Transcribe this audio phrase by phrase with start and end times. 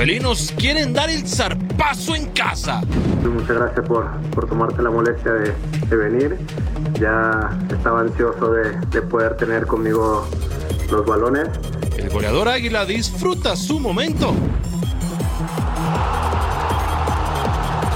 [0.00, 2.80] Felinos quieren dar el zarpazo en casa.
[3.22, 5.52] Muchas gracias por, por tomarte la molestia de,
[5.90, 6.38] de venir.
[6.98, 10.26] Ya estaba ansioso de, de poder tener conmigo
[10.90, 11.48] los balones.
[11.98, 14.32] El goleador Águila disfruta su momento.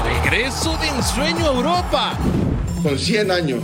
[0.04, 2.12] Regreso de ensueño a Europa.
[2.82, 3.62] con 100 años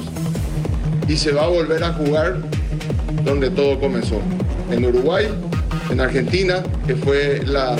[1.06, 2.38] y se va a volver a jugar
[3.22, 4.18] donde todo comenzó,
[4.70, 5.28] en Uruguay,
[5.90, 7.76] en Argentina, que fue la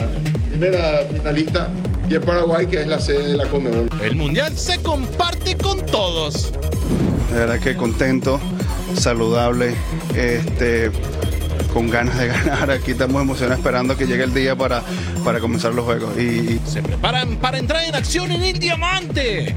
[0.60, 1.70] primera finalista,
[2.06, 3.88] y Paraguay, que es la sede de la Conmebol.
[4.02, 6.52] El mundial se comparte con todos.
[7.32, 8.38] De verdad que contento,
[8.94, 9.74] saludable,
[10.14, 10.90] este,
[11.72, 12.72] con ganas de ganar.
[12.72, 14.82] Aquí estamos emocionados esperando que llegue el día para,
[15.24, 16.14] para comenzar los juegos.
[16.18, 19.54] Y, y Se preparan para entrar en acción en el diamante.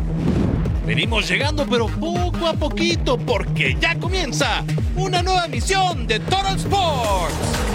[0.88, 4.64] Venimos llegando pero poco a poquito porque ya comienza
[4.96, 7.73] una nueva misión de Total Sports.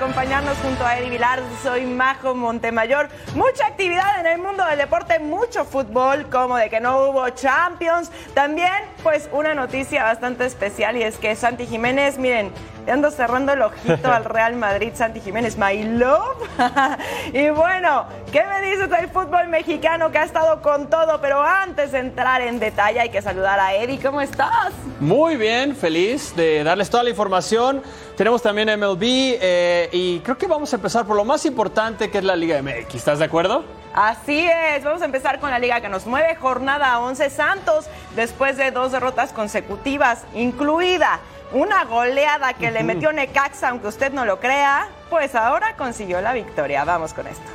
[0.00, 1.42] Acompañarnos junto a Eddie Vilar.
[1.62, 3.10] Soy Majo Montemayor.
[3.34, 8.10] Mucha actividad en el mundo del deporte, mucho fútbol, como de que no hubo Champions.
[8.32, 12.50] También, pues, una noticia bastante especial y es que Santi Jiménez, miren,
[12.86, 16.48] le ando cerrando el ojito al Real Madrid, Santi Jiménez, my love.
[17.34, 21.20] y bueno, ¿qué me dices del fútbol mexicano que ha estado con todo?
[21.20, 24.00] Pero antes de entrar en detalle, hay que saludar a Eddie.
[24.00, 24.72] ¿Cómo estás?
[24.98, 27.82] Muy bien, feliz de darles toda la información.
[28.20, 32.18] Tenemos también MLB eh, y creo que vamos a empezar por lo más importante que
[32.18, 32.96] es la Liga MX.
[32.96, 33.64] ¿Estás de acuerdo?
[33.94, 37.86] Así es, vamos a empezar con la liga que nos mueve, jornada 11 Santos,
[38.16, 41.18] después de dos derrotas consecutivas, incluida
[41.52, 46.34] una goleada que le metió Necaxa, aunque usted no lo crea, pues ahora consiguió la
[46.34, 46.84] victoria.
[46.84, 47.50] Vamos con esto.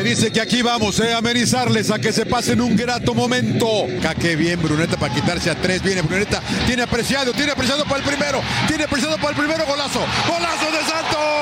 [0.00, 3.86] Que dice que aquí vamos eh, a amenizarles a que se pasen un grato momento.
[4.00, 5.82] Ca, qué bien, Bruneta para quitarse a tres.
[5.82, 10.00] Viene Bruneta, tiene apreciado, tiene apreciado para el primero, tiene apreciado para el primero golazo.
[10.26, 11.39] ¡Golazo de Santos!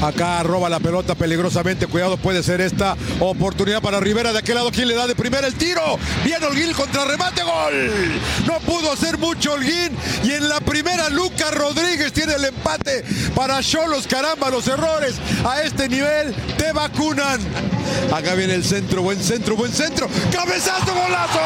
[0.00, 1.86] Acá roba la pelota peligrosamente.
[1.86, 4.32] Cuidado, puede ser esta oportunidad para Rivera.
[4.32, 5.98] De aquel lado, ¿quién le da de primera el tiro?
[6.24, 7.90] Bien Holguín contra remate, gol.
[8.46, 9.96] No pudo hacer mucho Holguín.
[10.24, 14.06] Y en la primera, Lucas Rodríguez tiene el empate para Cholos.
[14.06, 17.40] Caramba, los errores a este nivel te vacunan.
[18.12, 20.08] Acá viene el centro, buen centro, buen centro.
[20.32, 21.40] ¡Cabezazo, golazo!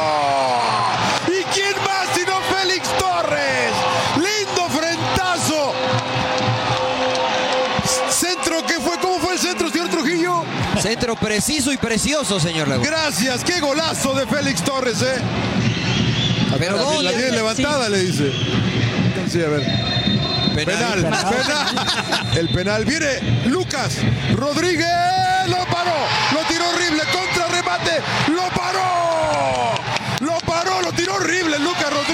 [1.26, 3.83] ¿Y quién más sino Félix Torres?
[9.44, 10.42] Centro, señor Trujillo?
[10.80, 12.88] Centro preciso y precioso, señor Laguna.
[12.88, 15.20] Gracias, qué golazo de Félix Torres, ¿eh?
[16.58, 18.32] Pero La, gol, la tiene levantada, le dice.
[19.30, 19.62] Sí, a ver.
[20.54, 22.28] Penal, penal.
[22.36, 23.96] El penal viene Lucas
[24.34, 24.86] Rodríguez.
[25.48, 25.96] Lo paró.
[26.32, 27.02] Lo tiró horrible.
[27.12, 28.00] Contra remate.
[28.28, 29.74] Lo paró.
[30.20, 30.80] Lo paró.
[30.80, 32.13] Lo tiró horrible Lucas Rodríguez.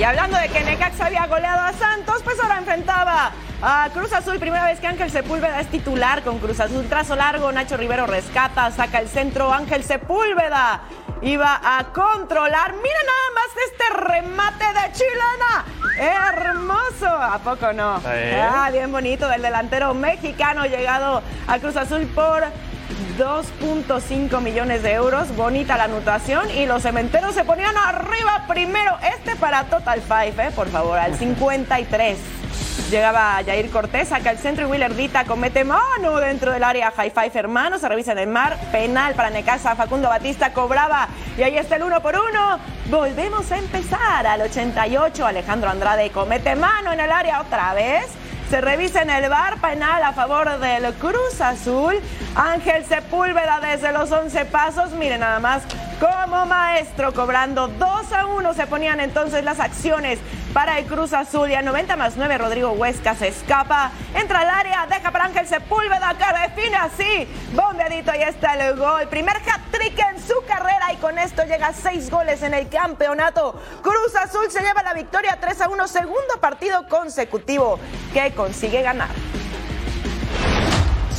[0.00, 4.38] Y hablando de que Necaxa había goleado a Santos, pues ahora enfrentaba a Cruz Azul.
[4.38, 6.88] Primera vez que Ángel Sepúlveda es titular con Cruz Azul.
[6.88, 9.52] Trazo largo, Nacho Rivero rescata, saca el centro.
[9.52, 10.80] Ángel Sepúlveda
[11.20, 12.72] iba a controlar.
[12.76, 15.64] Mira nada más este remate de chilena.
[15.98, 17.06] Hermoso.
[17.06, 18.00] ¿A poco no?
[18.02, 22.42] Ah, bien bonito del delantero mexicano llegado a Cruz Azul por
[23.18, 25.34] 2.5 millones de euros.
[25.36, 26.50] Bonita la anotación.
[26.50, 28.96] Y los cementeros se ponían arriba primero.
[29.16, 32.18] Este para Total Five, eh, por favor, al 53.
[32.90, 36.90] Llegaba Jair Cortés acá al centro y Willer Dita comete mano dentro del área.
[36.90, 38.58] High five hermano, se revisa en el mar.
[38.72, 39.76] Penal para Necaxa.
[39.76, 41.08] Facundo Batista cobraba.
[41.38, 42.58] Y ahí está el uno por uno.
[42.90, 45.24] Volvemos a empezar al 88.
[45.24, 48.06] Alejandro Andrade comete mano en el área otra vez.
[48.50, 51.94] Se revisa en el bar penal a favor del Cruz Azul.
[52.34, 54.90] Ángel Sepúlveda desde los 11 pasos.
[54.90, 55.62] Miren nada más
[56.00, 60.18] como maestro cobrando 2 a 1 se ponían entonces las acciones
[60.54, 64.48] para el Cruz Azul y a 90 más 9 Rodrigo Huesca se escapa, entra al
[64.48, 69.98] área, deja para Ángel Sepúlveda que define así, bombeadito ahí está el gol, primer hat-trick
[70.10, 73.60] en su carrera y con esto llega a 6 goles en el campeonato.
[73.82, 77.78] Cruz Azul se lleva la victoria 3 a 1, segundo partido consecutivo
[78.14, 79.10] que consigue ganar.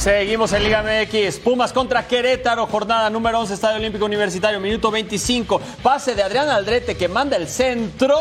[0.01, 1.37] Seguimos en Liga MX.
[1.37, 5.61] Pumas contra Querétaro, jornada número 11, Estadio Olímpico Universitario, minuto 25.
[5.83, 8.17] Pase de Adrián Aldrete que manda el centro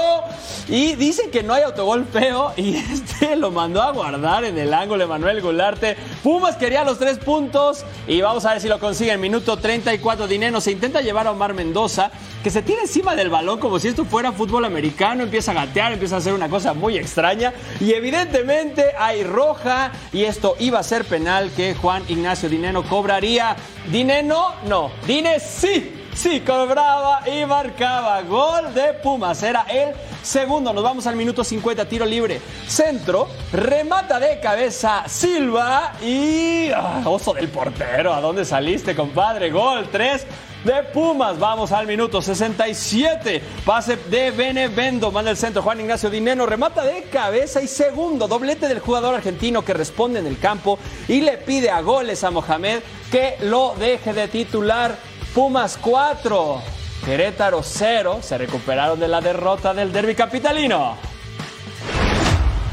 [0.69, 4.75] y dicen que no hay autogol feo y este lo mandó a guardar en el
[4.75, 5.97] ángulo Manuel Gularte.
[6.23, 10.27] Pumas quería los tres puntos y vamos a ver si lo consigue en minuto 34.
[10.27, 12.11] Dineno se intenta llevar a Omar Mendoza
[12.45, 15.93] que se tira encima del balón como si esto fuera fútbol americano, empieza a gatear,
[15.93, 20.83] empieza a hacer una cosa muy extraña y evidentemente hay roja y esto iba a
[20.83, 23.57] ser penal que Juan Ignacio Dineno cobraría.
[23.91, 24.91] Dineno, no.
[25.07, 25.97] Dine sí.
[26.15, 28.21] Sí, cobraba y marcaba.
[28.23, 29.43] Gol de Pumas.
[29.43, 30.73] Era el segundo.
[30.73, 31.89] Nos vamos al minuto 50.
[31.89, 32.41] Tiro libre.
[32.67, 33.29] Centro.
[33.53, 35.93] Remata de cabeza Silva.
[36.03, 36.71] Y.
[36.75, 38.13] ah, oso del portero.
[38.13, 39.51] ¿A dónde saliste, compadre?
[39.51, 40.27] Gol 3
[40.65, 41.39] de Pumas.
[41.39, 43.43] Vamos al minuto 67.
[43.65, 45.11] Pase de Benevendo.
[45.11, 45.63] Manda el centro.
[45.63, 48.29] Juan Ignacio Dineno remata de cabeza y segundo.
[48.29, 50.79] Doblete del jugador argentino que responde en el campo
[51.09, 52.81] y le pide a goles a Mohamed
[53.11, 54.97] que lo deje de titular.
[55.35, 56.63] Pumas 4.
[57.05, 58.19] Querétaro 0.
[58.23, 61.10] Se recuperaron de la derrota del derby capitalino.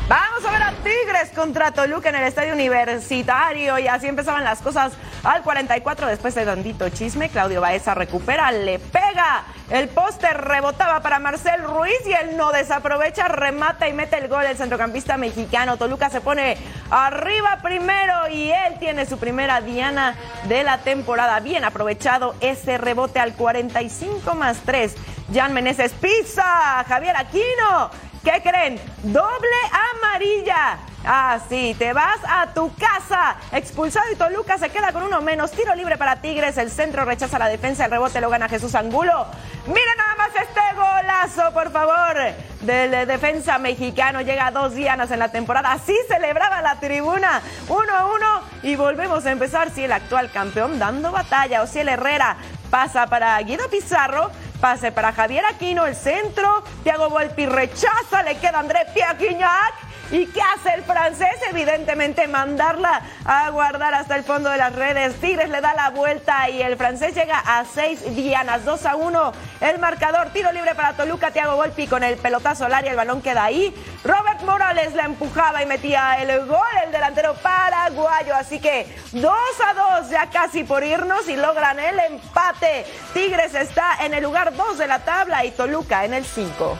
[0.07, 4.61] Vamos a ver a Tigres contra Toluca en el estadio universitario y así empezaban las
[4.61, 7.27] cosas al 44 después de tantito chisme.
[7.27, 9.43] Claudio Baeza recupera, le pega.
[9.69, 14.45] El poste rebotaba para Marcel Ruiz y él no desaprovecha, remata y mete el gol
[14.45, 15.75] el centrocampista mexicano.
[15.75, 16.55] Toluca se pone
[16.89, 20.15] arriba primero y él tiene su primera diana
[20.45, 21.41] de la temporada.
[21.41, 24.95] Bien aprovechado ese rebote al 45 más 3.
[25.33, 27.91] Jan Meneses pisa, Javier Aquino.
[28.27, 28.77] ¿Qué creen?
[29.03, 29.57] Doble
[29.95, 30.79] amarilla.
[31.05, 33.37] Ah, sí, te vas a tu casa.
[33.53, 35.51] Expulsado y Toluca se queda con uno menos.
[35.51, 36.57] Tiro libre para Tigres.
[36.57, 37.85] El centro rechaza la defensa.
[37.85, 39.27] El rebote lo gana Jesús Angulo.
[39.65, 42.17] Miren nada más este golazo, por favor.
[42.59, 44.19] Del eh, defensa mexicano.
[44.19, 45.71] Llega a dos dianas en la temporada.
[45.71, 47.41] Así celebraba la tribuna.
[47.69, 48.41] Uno a uno.
[48.61, 49.69] Y volvemos a empezar.
[49.69, 51.61] Si el actual campeón dando batalla.
[51.61, 52.35] O si el Herrera
[52.69, 54.31] pasa para Guido Pizarro.
[54.61, 56.63] Pase para Javier Aquino, el centro.
[56.83, 59.86] Thiago Volpi rechaza, le queda André Piaquiñac.
[60.09, 61.35] ¿Y qué hace el francés?
[61.49, 65.15] Evidentemente mandarla a guardar hasta el fondo de las redes.
[65.19, 69.33] Tigres le da la vuelta y el francés llega a seis dianas, 2 a 1.
[69.59, 73.21] El marcador, tiro libre para Toluca, Thiago Volpi con el pelotazo al área, el balón
[73.21, 73.75] queda ahí.
[74.05, 78.33] Robert Morales la empujaba y metía el gol, el delantero paraguayo.
[78.33, 79.33] Así que 2
[79.65, 82.85] a 2, ya casi por irnos y logran el empate.
[83.13, 86.77] Tigres está en el lugar 2 de la tabla y Toluca en el 5.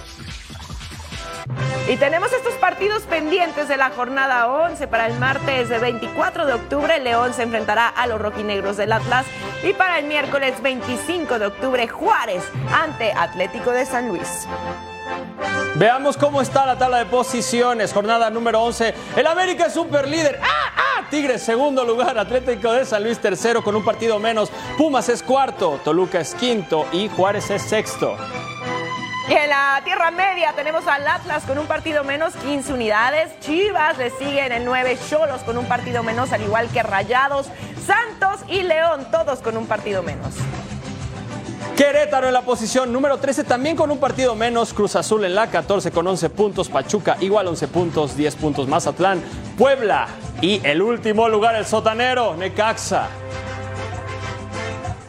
[1.89, 6.53] Y tenemos estos partidos pendientes de la jornada 11 para el martes de 24 de
[6.53, 6.99] octubre.
[6.99, 9.25] León se enfrentará a los roquinegros del Atlas.
[9.63, 12.43] Y para el miércoles 25 de octubre, Juárez
[12.73, 14.45] ante Atlético de San Luis.
[15.75, 17.93] Veamos cómo está la tabla de posiciones.
[17.93, 18.93] Jornada número 11.
[19.15, 20.41] El América es super líder.
[20.43, 21.07] ¡Ah, ah!
[21.09, 22.17] Tigres segundo lugar.
[22.17, 24.51] Atlético de San Luis tercero con un partido menos.
[24.77, 25.79] Pumas es cuarto.
[25.85, 26.85] Toluca es quinto.
[26.91, 28.17] Y Juárez es sexto.
[29.27, 33.37] Y en la Tierra Media tenemos al Atlas con un partido menos, 15 unidades.
[33.39, 37.47] Chivas le siguen en 9 Cholos con un partido menos, al igual que Rayados.
[37.85, 40.35] Santos y León, todos con un partido menos.
[41.75, 44.73] Querétaro en la posición número 13, también con un partido menos.
[44.73, 46.69] Cruz Azul en la 14 con 11 puntos.
[46.69, 48.67] Pachuca igual 11 puntos, 10 puntos.
[48.67, 49.21] Mazatlán,
[49.57, 50.07] Puebla
[50.41, 53.09] y el último lugar, el sotanero, Necaxa.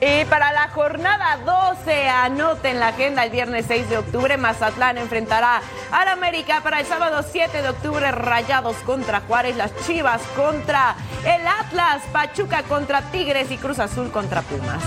[0.00, 5.60] Y para la jornada 12, anoten la agenda el viernes 6 de octubre, Mazatlán enfrentará
[5.90, 6.60] al América.
[6.62, 12.62] Para el sábado 7 de octubre, Rayados contra Juárez, las Chivas contra el Atlas, Pachuca
[12.62, 14.84] contra Tigres y Cruz Azul contra Pumas.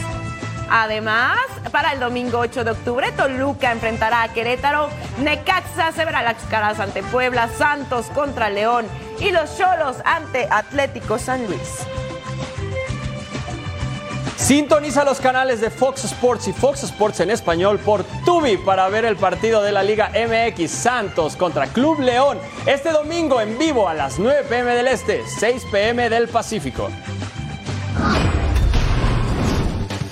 [0.69, 1.37] Además,
[1.73, 4.89] para el domingo 8 de octubre, Toluca enfrentará a Querétaro,
[5.19, 8.85] Necaxa se verá las caras ante Puebla, Santos contra León
[9.19, 11.85] y los Cholos ante Atlético San Luis.
[14.41, 19.05] Sintoniza los canales de Fox Sports y Fox Sports en español por Tubi para ver
[19.05, 23.93] el partido de la Liga MX Santos contra Club León este domingo en vivo a
[23.93, 26.89] las 9 pm del Este, 6 pm del Pacífico.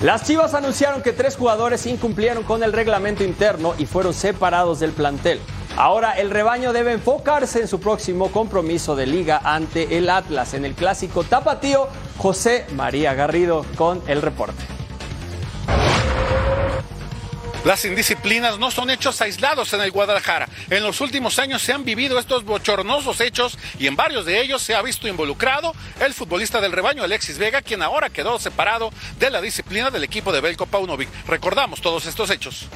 [0.00, 4.92] Las Chivas anunciaron que tres jugadores incumplieron con el reglamento interno y fueron separados del
[4.92, 5.40] plantel.
[5.76, 10.64] Ahora el rebaño debe enfocarse en su próximo compromiso de liga ante el Atlas en
[10.64, 11.88] el clásico tapatío
[12.20, 14.62] José María Garrido con el reporte.
[17.64, 20.46] Las indisciplinas no son hechos aislados en el Guadalajara.
[20.68, 24.60] En los últimos años se han vivido estos bochornosos hechos y en varios de ellos
[24.60, 29.30] se ha visto involucrado el futbolista del rebaño Alexis Vega, quien ahora quedó separado de
[29.30, 31.08] la disciplina del equipo de Belko Paunovic.
[31.26, 32.68] Recordamos todos estos hechos.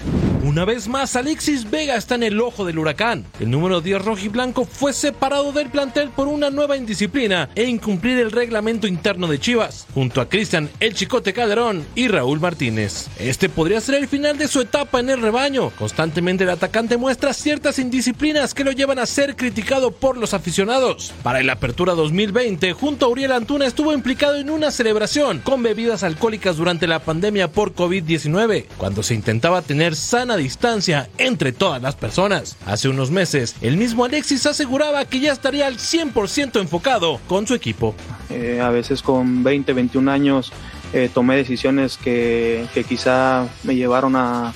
[0.44, 3.24] Una vez más, Alexis Vega está en el ojo del huracán.
[3.40, 8.30] El número 10 rojiblanco fue separado del plantel por una nueva indisciplina e incumplir el
[8.30, 13.06] reglamento interno de Chivas, junto a Cristian El Chicote Calderón y Raúl Martínez.
[13.18, 15.70] Este podría ser el final de su etapa en el rebaño.
[15.78, 21.14] Constantemente el atacante muestra ciertas indisciplinas que lo llevan a ser criticado por los aficionados.
[21.22, 26.02] Para el Apertura 2020, junto a Uriel Antuna estuvo implicado en una celebración con bebidas
[26.02, 29.96] alcohólicas durante la pandemia por COVID-19, cuando se intentaba tener
[30.34, 32.56] sana distancia entre todas las personas.
[32.66, 37.54] Hace unos meses, el mismo Alexis aseguraba que ya estaría al 100% enfocado con su
[37.54, 37.94] equipo.
[38.30, 40.52] Eh, a veces con 20, 21 años
[40.92, 44.52] eh, tomé decisiones que, que, quizá me llevaron a,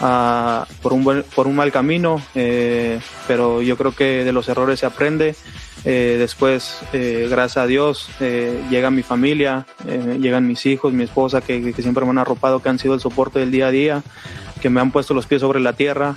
[0.00, 4.48] a por, un buen, por un mal camino, eh, pero yo creo que de los
[4.48, 5.34] errores se aprende.
[5.84, 9.66] Eh, después, eh, gracias a Dios, eh, llega mi familia,
[10.20, 13.00] llegan mis hijos, mi esposa, que, que siempre me han arropado, que han sido el
[13.00, 14.02] soporte del día a día
[14.62, 16.14] que me han puesto los pies sobre la tierra.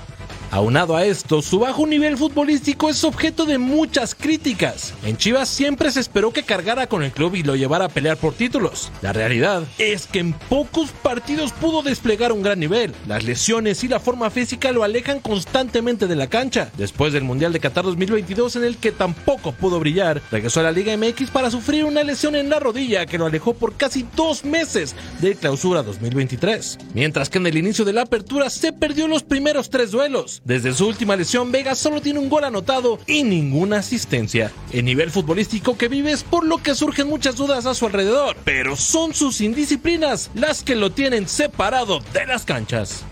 [0.52, 4.94] Aunado a esto, su bajo nivel futbolístico es objeto de muchas críticas.
[5.04, 8.18] En Chivas siempre se esperó que cargara con el club y lo llevara a pelear
[8.18, 8.92] por títulos.
[9.02, 12.94] La realidad es que en pocos partidos pudo desplegar un gran nivel.
[13.08, 16.72] Las lesiones y la forma física lo alejan constantemente de la cancha.
[16.78, 20.72] Después del Mundial de Qatar 2022 en el que tampoco pudo brillar, regresó a la
[20.72, 24.46] Liga MX para sufrir una lesión en la rodilla que lo alejó por casi dos
[24.46, 26.78] meses de clausura 2023.
[26.94, 30.42] Mientras que en el inicio de la apertura se perdió los primeros tres duelos.
[30.46, 34.52] Desde su última lesión, Vega solo tiene un gol anotado y ninguna asistencia.
[34.72, 38.38] El nivel futbolístico que vive es por lo que surgen muchas dudas a su alrededor,
[38.44, 43.04] pero son sus indisciplinas las que lo tienen separado de las canchas.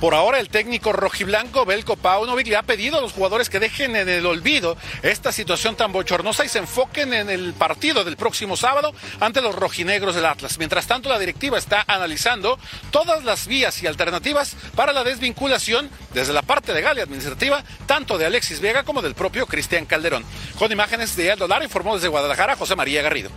[0.00, 3.96] Por ahora el técnico rojiblanco Belko Paunovic le ha pedido a los jugadores que dejen
[3.96, 8.58] en el olvido esta situación tan bochornosa y se enfoquen en el partido del próximo
[8.58, 10.58] sábado ante los rojinegros del Atlas.
[10.58, 12.58] Mientras tanto, la directiva está analizando
[12.90, 18.18] todas las vías y alternativas para la desvinculación desde la parte legal y administrativa, tanto
[18.18, 20.24] de Alexis Vega como del propio Cristian Calderón.
[20.58, 23.30] Con imágenes de Aldo Lara, informó desde Guadalajara José María Garrido.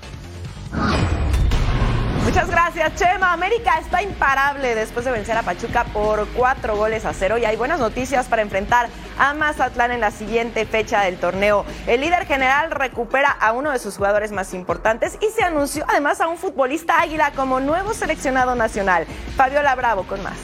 [2.29, 3.33] Muchas gracias, Chema.
[3.33, 7.55] América está imparable después de vencer a Pachuca por cuatro goles a cero y hay
[7.55, 11.65] buenas noticias para enfrentar a Mazatlán en la siguiente fecha del torneo.
[11.87, 16.21] El líder general recupera a uno de sus jugadores más importantes y se anunció además
[16.21, 19.07] a un futbolista águila como nuevo seleccionado nacional.
[19.35, 20.37] Fabiola Bravo con más.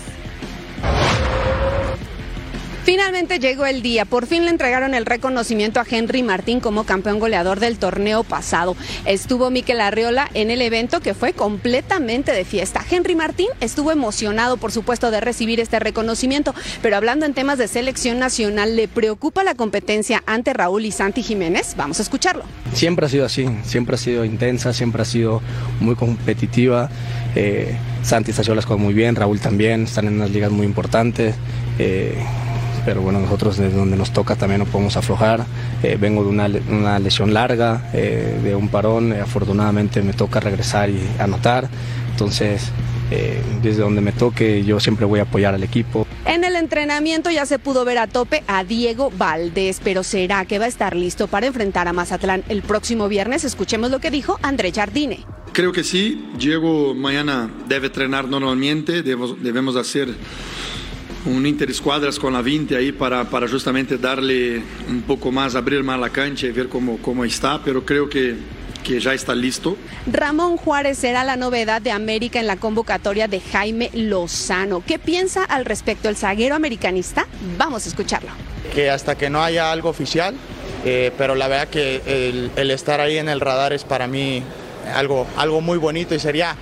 [2.85, 4.05] Finalmente llegó el día.
[4.05, 8.77] Por fin le entregaron el reconocimiento a Henry Martín como campeón goleador del torneo pasado.
[9.05, 12.85] Estuvo Miquel Arriola en el evento que fue completamente de fiesta.
[12.87, 17.67] Henry Martín estuvo emocionado, por supuesto, de recibir este reconocimiento, pero hablando en temas de
[17.67, 21.73] selección nacional, ¿le preocupa la competencia ante Raúl y Santi Jiménez?
[21.75, 22.43] Vamos a escucharlo.
[22.73, 25.41] Siempre ha sido así, siempre ha sido intensa, siempre ha sido
[25.79, 26.91] muy competitiva.
[27.35, 30.67] Eh, Santi está haciendo las cosas muy bien, Raúl también, están en unas ligas muy
[30.67, 31.33] importantes.
[31.79, 32.23] Eh,
[32.85, 35.45] pero bueno, nosotros desde donde nos toca también no podemos aflojar.
[35.83, 40.39] Eh, vengo de una, una lesión larga, eh, de un parón, eh, afortunadamente me toca
[40.39, 41.67] regresar y anotar,
[42.11, 42.71] entonces
[43.61, 46.07] desde donde me toque yo siempre voy a apoyar al equipo.
[46.25, 50.57] En el entrenamiento ya se pudo ver a tope a Diego Valdés, pero ¿será que
[50.57, 53.43] va a estar listo para enfrentar a Mazatlán el próximo viernes?
[53.43, 55.19] Escuchemos lo que dijo André Jardine.
[55.53, 60.09] Creo que sí, Diego mañana debe entrenar normalmente, debemos, debemos hacer
[61.25, 65.99] un interescuadras con la 20 ahí para, para justamente darle un poco más, abrir más
[65.99, 68.35] la cancha y ver cómo, cómo está, pero creo que,
[68.83, 69.75] que ya está listo.
[70.11, 74.83] Ramón Juárez será la novedad de América en la convocatoria de Jaime Lozano.
[74.85, 77.25] ¿Qué piensa al respecto el zaguero americanista?
[77.57, 78.29] Vamos a escucharlo.
[78.73, 80.35] Que hasta que no haya algo oficial,
[80.85, 84.43] eh, pero la verdad que el, el, estar ahí en el radar es para mí
[84.93, 86.55] algo, algo muy bonito y sería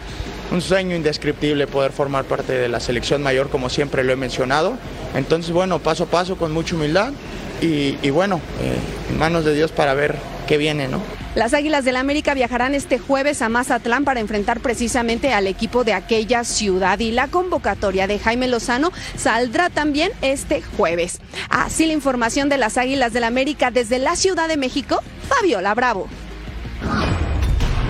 [0.52, 4.78] un sueño indescriptible poder formar parte de la selección mayor, como siempre lo he mencionado.
[5.16, 7.14] Entonces, bueno, paso a paso, con mucha humildad
[7.62, 8.78] y, bueno, eh,
[9.18, 11.02] manos de Dios para ver qué viene, ¿no?
[11.36, 15.94] Las Águilas del América viajarán este jueves a Mazatlán para enfrentar precisamente al equipo de
[15.94, 21.22] aquella ciudad y la convocatoria de Jaime Lozano saldrá también este jueves.
[21.50, 26.08] Así la información de las Águilas del América desde la Ciudad de México, Fabiola Bravo.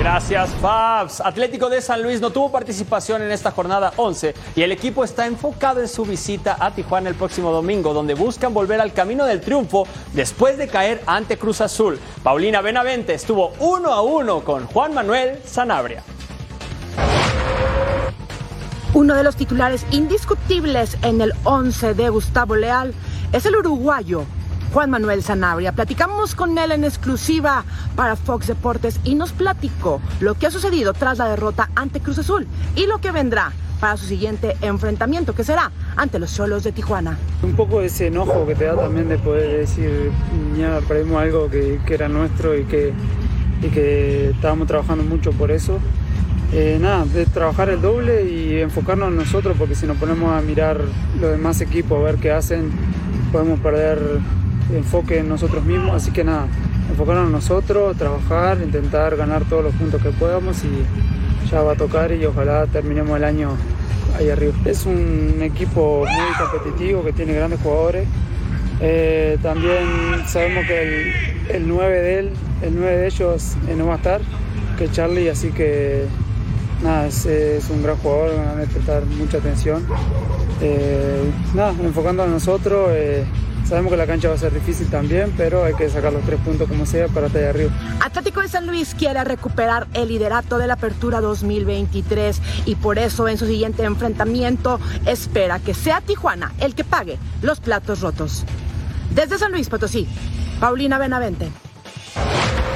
[0.03, 1.21] Gracias, Fabs.
[1.21, 5.25] Atlético de San Luis no tuvo participación en esta jornada 11 y el equipo está
[5.27, 9.39] enfocado en su visita a Tijuana el próximo domingo, donde buscan volver al camino del
[9.39, 11.97] triunfo después de caer ante Cruz Azul.
[12.21, 16.03] Paulina Benavente estuvo uno a uno con Juan Manuel Sanabria.
[18.93, 22.93] Uno de los titulares indiscutibles en el 11 de Gustavo Leal
[23.31, 24.25] es el uruguayo
[24.73, 25.71] Juan Manuel Sanabria.
[25.71, 27.63] Platicamos con él en exclusiva
[27.95, 32.17] para Fox Deportes y nos platicó lo que ha sucedido tras la derrota ante Cruz
[32.17, 36.71] Azul y lo que vendrá para su siguiente enfrentamiento, que será ante los solos de
[36.71, 37.19] Tijuana.
[37.43, 40.11] Un poco ese enojo que te da también de poder decir,
[40.57, 42.93] ya perdimos algo que, era nuestro y que,
[43.61, 45.77] y que estábamos trabajando mucho por eso.
[46.51, 50.41] Eh, nada, de trabajar el doble y enfocarnos en nosotros, porque si nos ponemos a
[50.41, 50.81] mirar
[51.19, 52.71] los demás equipos, a ver qué hacen,
[53.31, 53.99] podemos perder
[54.75, 56.47] enfoque en nosotros mismos, así que nada,
[56.89, 61.75] enfocarnos en nosotros, trabajar, intentar ganar todos los puntos que podamos y ya va a
[61.75, 63.51] tocar y ojalá terminemos el año
[64.17, 64.53] ahí arriba.
[64.65, 68.07] Es un equipo muy competitivo que tiene grandes jugadores.
[68.79, 71.13] Eh, también sabemos que
[71.49, 72.29] el, 9 de él,
[72.61, 74.21] el 9 de ellos eh, no va a estar,
[74.77, 76.05] que Charlie, así que
[76.83, 77.25] nada, es,
[77.69, 79.85] un gran jugador, van a prestar mucha atención.
[80.61, 82.89] Eh, nada, enfocando en nosotros.
[83.73, 86.39] Sabemos que la cancha va a ser difícil también, pero hay que sacar los tres
[86.41, 87.71] puntos como sea para estar arriba.
[88.01, 93.27] Atlético de San Luis quiere recuperar el liderato de la Apertura 2023 y por eso
[93.27, 98.45] en su siguiente enfrentamiento espera que sea Tijuana el que pague los platos rotos.
[99.09, 100.07] Desde San Luis Potosí,
[100.59, 101.49] Paulina Benavente.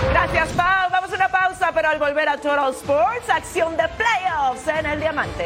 [0.09, 0.89] Gracias, Pau.
[0.89, 4.99] Vamos a una pausa, pero al volver a Total Sports, acción de playoffs en el
[4.99, 5.45] Diamante.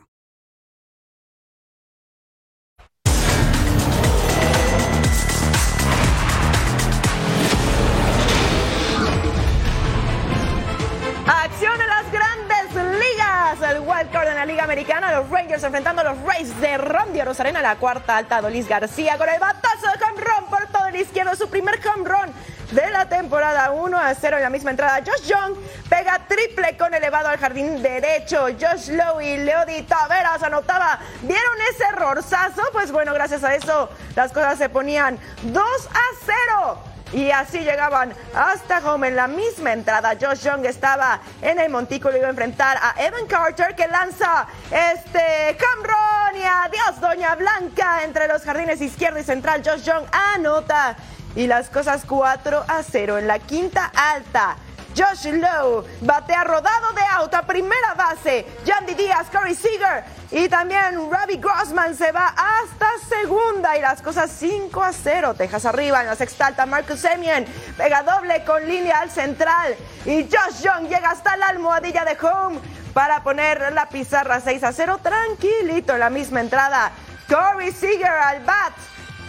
[14.61, 15.11] Liga Americana.
[15.13, 17.61] Los Rangers enfrentando a los Rays de Ron Rosarena.
[17.61, 18.41] La cuarta alta.
[18.41, 21.35] Dolis García con el batazo de home run por todo el izquierdo.
[21.35, 22.33] Su primer home run
[22.69, 25.01] de la temporada 1 a 0 en la misma entrada.
[25.03, 25.55] Josh Young
[25.89, 28.47] pega triple con elevado al jardín derecho.
[28.59, 30.99] Josh Lowe y Leody Taveras anotaba.
[31.23, 32.61] ¿Vieron ese errorzazo?
[32.71, 36.25] Pues bueno, gracias a eso las cosas se ponían 2 a
[36.59, 36.90] 0.
[37.13, 40.15] Y así llegaban hasta home en la misma entrada.
[40.19, 44.47] Josh Young estaba en el montículo y iba a enfrentar a Evan Carter que lanza
[44.71, 49.61] este Camron y adiós Doña Blanca entre los jardines izquierdo y central.
[49.65, 50.95] Josh Young anota
[51.35, 54.55] y las cosas 4 a 0 en la quinta alta.
[54.95, 58.45] Josh Lowe batea rodado de auto primera base.
[58.65, 64.31] Yandy Díaz, Corey Seager y también Robbie Grossman se va hasta segunda y las cosas
[64.31, 65.33] 5 a 0.
[65.35, 66.65] Texas arriba en la sexta alta.
[66.65, 67.45] Marcus Semien
[67.77, 69.75] pega doble con línea al central
[70.05, 72.59] y Josh Young llega hasta la almohadilla de home
[72.93, 76.91] para poner la pizarra 6 a 0 tranquilito en la misma entrada.
[77.27, 78.73] Corey Seager al bat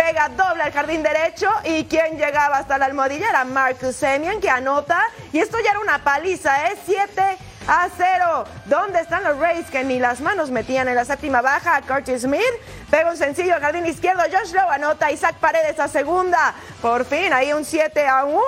[0.05, 4.51] pega doble al jardín derecho y quien llegaba hasta la almohadilla era Marcus Semien que
[4.51, 5.01] anota
[5.33, 6.77] y esto ya era una paliza, ¿eh?
[6.85, 7.23] 7
[7.69, 8.45] a 0.
[8.65, 11.81] ¿Dónde están los Rays que ni las manos metían en la séptima baja?
[11.83, 12.43] Curtis Smith
[12.91, 14.23] pega un sencillo al jardín izquierdo.
[14.23, 15.13] Josh Lowe anota.
[15.13, 16.53] Isaac Paredes a segunda.
[16.81, 18.43] Por fin, ahí un 7 a 1.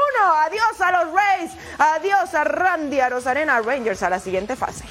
[0.46, 1.52] Adiós a los Rays.
[1.78, 4.84] Adiós a Randy a Rosarena Rangers a la siguiente fase.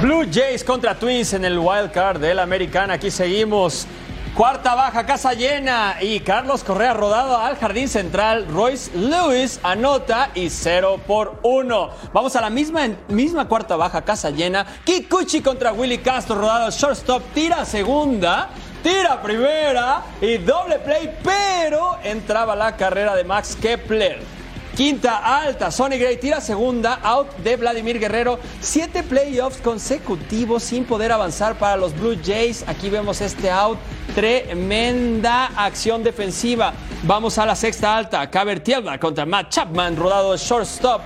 [0.00, 2.94] Blue Jays contra Twins en el wild card del Americana.
[2.94, 3.86] Aquí seguimos.
[4.34, 8.46] Cuarta baja, casa llena y Carlos Correa rodado al jardín central.
[8.46, 11.90] Royce Lewis anota y 0 por 1.
[12.12, 14.66] Vamos a la misma, misma cuarta baja, casa llena.
[14.84, 17.22] Kikuchi contra Willy Castro rodado shortstop.
[17.32, 18.50] Tira segunda,
[18.82, 24.35] tira primera y doble play, pero entraba la carrera de Max Kepler.
[24.76, 28.38] Quinta alta, Sonny Gray tira segunda, out de Vladimir Guerrero.
[28.60, 32.62] Siete playoffs consecutivos sin poder avanzar para los Blue Jays.
[32.68, 33.78] Aquí vemos este out.
[34.14, 36.74] Tremenda acción defensiva.
[37.04, 38.28] Vamos a la sexta alta.
[38.28, 41.00] Caber Tielma contra Matt Chapman, rodado shortstop.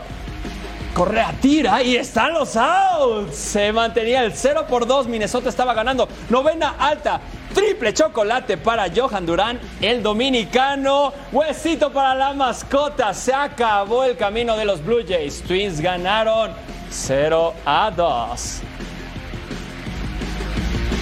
[1.01, 3.35] Correa tira y están los outs.
[3.35, 5.07] Se mantenía el 0 por 2.
[5.07, 6.07] Minnesota estaba ganando.
[6.29, 7.23] Novena alta.
[7.55, 11.15] Triple chocolate para Johan Durán, el dominicano.
[11.33, 13.15] Huesito para la mascota.
[13.15, 15.43] Se acabó el camino de los Blue Jays.
[15.45, 16.53] Twins ganaron
[16.91, 18.61] 0 a 2.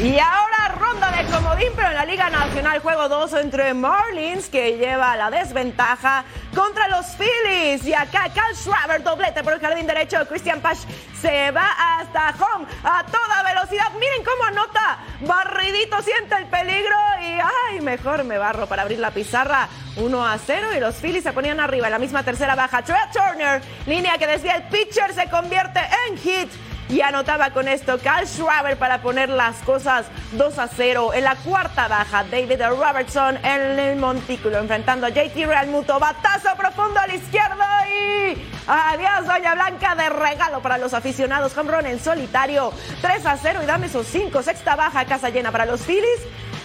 [0.05, 4.79] Y ahora ronda de comodín, pero en la Liga Nacional juego 2 entre Marlins, que
[4.79, 7.85] lleva la desventaja, contra los Phillies.
[7.85, 10.27] Y acá Cal Schwaber, doblete por el jardín derecho.
[10.29, 10.81] Christian Pash
[11.21, 13.91] se va hasta home a toda velocidad.
[13.99, 14.99] Miren cómo anota.
[15.21, 17.39] Barridito siente el peligro y
[17.71, 19.69] ay, mejor me barro para abrir la pizarra.
[19.97, 22.83] 1 a 0 y los Phillies se ponían arriba en la misma tercera baja.
[22.83, 26.51] Trey Turner, línea que desvía el pitcher, se convierte en hit
[26.89, 31.13] y anotaba con esto Cal Schwaber para poner las cosas 2 a 0.
[31.15, 35.99] En la cuarta baja, David Robertson en el montículo enfrentando a JT Realmuto.
[35.99, 41.55] Batazo profundo a la izquierda y adiós, Doña Blanca de regalo para los aficionados.
[41.55, 42.73] Run en solitario
[43.03, 44.43] 3 a 0 y dame esos 5.
[44.43, 46.21] Sexta baja, casa llena para los Phillies.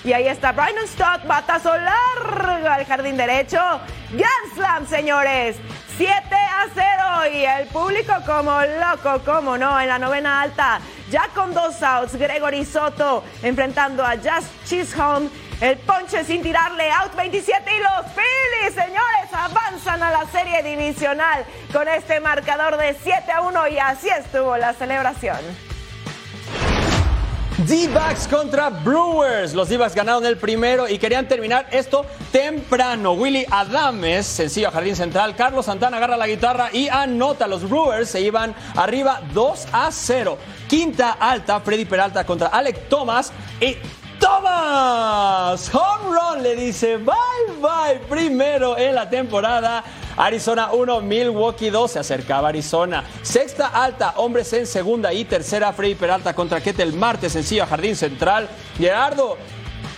[0.05, 3.59] Y ahí está Brian Stott, batazo largo al jardín derecho.
[4.11, 5.57] Grand Slam, señores.
[5.97, 10.79] 7 a 0 y el público como loco, como no, en la novena alta,
[11.09, 15.29] ya con dos outs, Gregory Soto enfrentando a Just Chisholm,
[15.61, 21.45] el ponche sin tirarle, out 27 y los Phillies, señores, avanzan a la serie divisional
[21.71, 25.72] con este marcador de 7 a 1 y así estuvo la celebración.
[27.67, 29.53] D-backs contra Brewers.
[29.53, 33.13] Los D-backs ganaron el primero y querían terminar esto temprano.
[33.13, 35.35] Willy Adames, sencillo a jardín central.
[35.35, 37.47] Carlos Santana agarra la guitarra y anota.
[37.47, 40.37] Los Brewers se iban arriba 2 a 0.
[40.67, 43.31] Quinta alta, Freddy Peralta contra Alec Thomas.
[43.61, 43.77] Y
[44.23, 47.13] Thomas, home run, le dice bye
[47.61, 47.99] bye.
[48.07, 49.83] Primero en la temporada.
[50.15, 53.03] Arizona 1, Milwaukee 2, se acercaba Arizona.
[53.21, 57.97] Sexta alta, hombres en segunda y tercera, Freddy Peralta contra Ketel Marte, sencillo a Jardín
[57.97, 58.47] Central.
[58.77, 59.37] Gerardo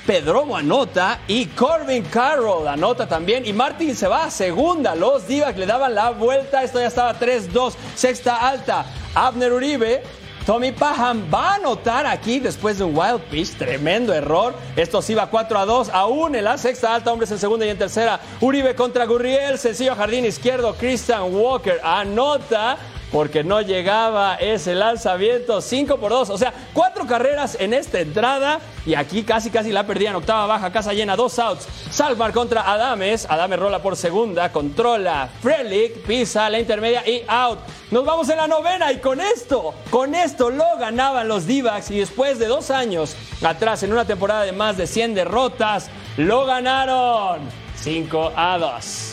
[0.07, 3.45] Pedromo anota y Corbin Carroll anota también.
[3.45, 4.95] Y Martin se va a segunda.
[4.95, 6.63] Los Divas le daban la vuelta.
[6.63, 7.73] Esto ya estaba 3-2.
[7.93, 8.85] Sexta alta.
[9.13, 10.03] Abner Uribe
[10.45, 14.53] Tommy Paham va a anotar aquí después de un wild pitch, tremendo error.
[14.75, 17.69] Esto sí va 4 a 2, aún en la sexta alta, hombres en segunda y
[17.69, 18.19] en tercera.
[18.41, 22.77] Uribe contra Gurriel, sencillo jardín izquierdo, Christian Walker anota
[23.11, 26.29] porque no llegaba ese lanzamiento 5 por 2.
[26.29, 30.15] O sea, cuatro carreras en esta entrada y aquí casi casi la perdían.
[30.15, 31.67] Octava baja, casa llena, dos outs.
[31.91, 33.25] Salvar contra Adames.
[33.29, 35.29] Adames rola por segunda, controla.
[35.41, 37.59] Frelick pisa la intermedia y out.
[37.91, 41.99] Nos vamos en la novena y con esto, con esto lo ganaban los d y
[41.99, 47.41] después de dos años atrás en una temporada de más de 100 derrotas, lo ganaron
[47.75, 49.11] 5 a 2.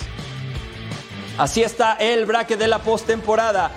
[1.39, 3.71] Así está el bracket de la postemporada.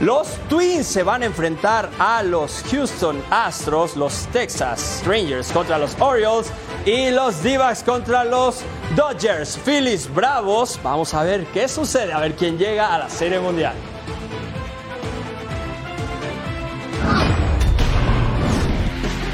[0.00, 5.96] Los Twins se van a enfrentar a los Houston Astros, los Texas Rangers contra los
[6.00, 6.52] Orioles
[6.84, 8.60] y los d contra los
[8.94, 10.78] Dodgers, Phillies, Bravos.
[10.82, 13.74] Vamos a ver qué sucede, a ver quién llega a la Serie Mundial.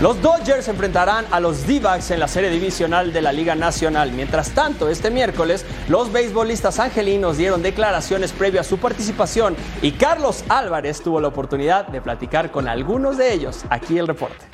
[0.03, 4.11] Los Dodgers enfrentarán a los d en la serie divisional de la Liga Nacional.
[4.11, 10.43] Mientras tanto, este miércoles, los beisbolistas angelinos dieron declaraciones previo a su participación y Carlos
[10.49, 13.65] Álvarez tuvo la oportunidad de platicar con algunos de ellos.
[13.71, 14.45] Aquí el reporte.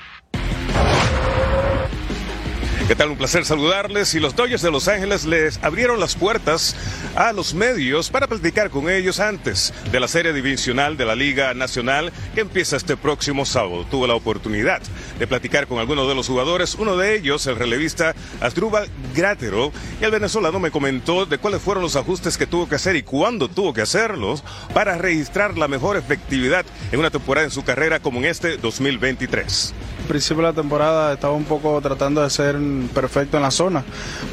[2.88, 3.10] ¿Qué tal?
[3.10, 4.14] Un placer saludarles.
[4.14, 6.74] Y los Dodgers de Los Ángeles les abrieron las puertas
[7.16, 11.52] a los medios para platicar con ellos antes de la serie divisional de la Liga
[11.52, 13.84] Nacional que empieza este próximo sábado.
[13.90, 14.80] Tuve la oportunidad
[15.18, 19.70] de platicar con algunos de los jugadores, uno de ellos, el relevista Asdrúbal Grátero,
[20.00, 23.02] y el venezolano me comentó de cuáles fueron los ajustes que tuvo que hacer y
[23.02, 28.00] cuándo tuvo que hacerlos para registrar la mejor efectividad en una temporada en su carrera
[28.00, 29.74] como en este 2023
[30.08, 32.56] principio de la temporada estaba un poco tratando de ser
[32.94, 33.84] perfecto en la zona,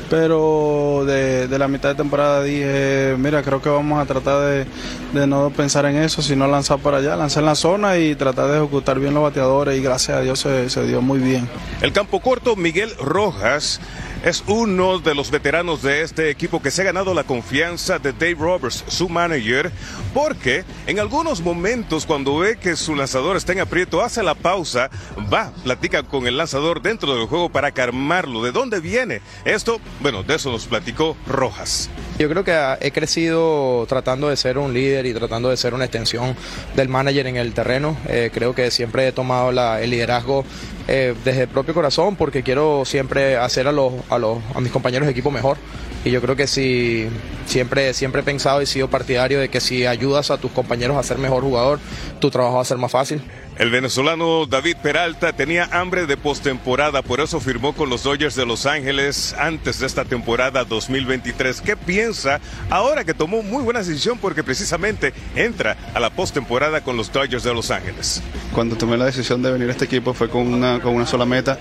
[0.10, 4.66] pero de, la mitad de temporada dije, mira, creo que vamos a tratar
[5.14, 8.50] de, no pensar en eso, sino lanzar para allá, lanzar en la zona y tratar
[8.50, 11.48] de ejecutar bien los bateadores y gracias a Dios se, se dio muy bien.
[11.82, 13.80] El campo corto, Miguel Rojas
[14.26, 18.12] es uno de los veteranos de este equipo que se ha ganado la confianza de
[18.12, 19.72] Dave Roberts, su manager,
[20.16, 24.90] porque en algunos momentos cuando ve que su lanzador está en aprieto, hace la pausa,
[25.32, 28.42] va, platica con el lanzador dentro del juego para calmarlo.
[28.42, 29.22] ¿De dónde viene?
[29.46, 31.92] Esto, bueno, de eso nos platicó Rojas.
[32.18, 35.86] Yo creo que he crecido tratando de ser un líder y tratando de ser una
[35.86, 36.36] extensión
[36.76, 37.96] del manager en el terreno.
[38.08, 40.46] Eh, creo que siempre he tomado el liderazgo
[40.88, 44.72] eh, desde el propio corazón porque quiero siempre hacer a, los, a, los, a mis
[44.72, 45.58] compañeros de equipo mejor.
[46.06, 47.08] Y yo creo que si
[47.48, 51.04] siempre, siempre he pensado y sido partidario de que si ayudas a tus compañeros a
[51.04, 51.80] ser mejor jugador,
[52.20, 53.24] tu trabajo va a ser más fácil.
[53.58, 58.46] El venezolano David Peralta tenía hambre de postemporada, por eso firmó con los Dodgers de
[58.46, 61.62] Los Ángeles antes de esta temporada 2023.
[61.62, 66.98] ¿Qué piensa ahora que tomó muy buena decisión porque precisamente entra a la postemporada con
[66.98, 68.22] los Dodgers de Los Ángeles?
[68.54, 71.26] Cuando tomé la decisión de venir a este equipo fue con una, con una sola
[71.26, 71.58] meta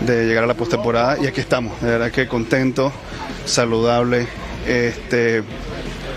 [0.00, 1.78] de llegar a la postemporada y aquí estamos.
[1.82, 2.90] De verdad que contento,
[3.44, 4.26] saludable,
[4.66, 5.42] este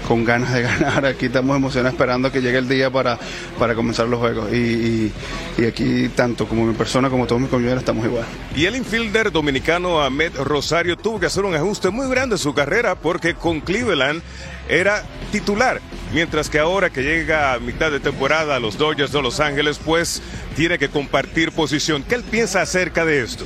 [0.07, 1.05] con ganas de ganar.
[1.05, 3.19] Aquí estamos emocionados esperando que llegue el día para,
[3.59, 4.51] para comenzar los juegos.
[4.53, 5.11] Y,
[5.57, 8.25] y, aquí, tanto como mi persona como todos mis compañeros, estamos igual.
[8.55, 12.53] Y el infielder dominicano Ahmed Rosario tuvo que hacer un ajuste muy grande en su
[12.53, 14.21] carrera porque con Cleveland
[14.69, 15.81] era titular.
[16.13, 19.77] Mientras que ahora que llega a mitad de temporada a los Dodgers de Los Ángeles,
[19.83, 20.21] pues
[20.55, 22.01] tiene que compartir posición.
[22.03, 23.43] ¿Qué él piensa acerca de esto?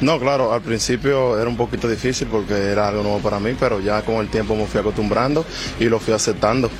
[0.00, 3.80] No, claro, al principio era un poquito difícil porque era algo nuevo para mí, pero
[3.80, 5.44] ya con el tiempo me fui acostumbrando
[5.78, 6.70] y lo fui aceptando.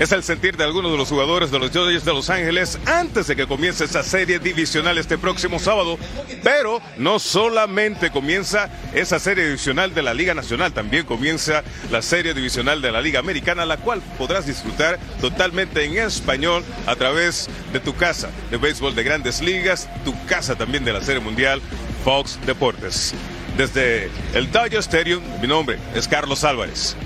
[0.00, 3.26] Es el sentir de algunos de los jugadores de los Dodgers de Los Ángeles antes
[3.26, 5.98] de que comience esa serie divisional este próximo sábado.
[6.42, 12.32] Pero no solamente comienza esa serie divisional de la Liga Nacional, también comienza la serie
[12.32, 17.80] divisional de la Liga Americana, la cual podrás disfrutar totalmente en español a través de
[17.80, 21.60] tu casa de béisbol de grandes ligas, tu casa también de la Serie Mundial
[22.04, 23.14] Fox Deportes.
[23.56, 26.96] Desde el Dodger Stadium, mi nombre es Carlos Álvarez.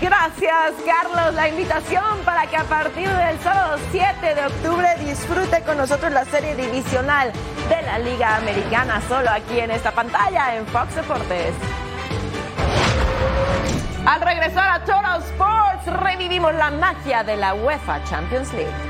[0.00, 1.34] Gracias, Carlos.
[1.34, 6.24] La invitación para que a partir del sábado 7 de octubre disfrute con nosotros la
[6.24, 7.32] serie divisional
[7.68, 11.54] de la Liga Americana, solo aquí en esta pantalla en Fox Deportes.
[14.06, 18.89] Al regresar a Total Sports, revivimos la magia de la UEFA Champions League.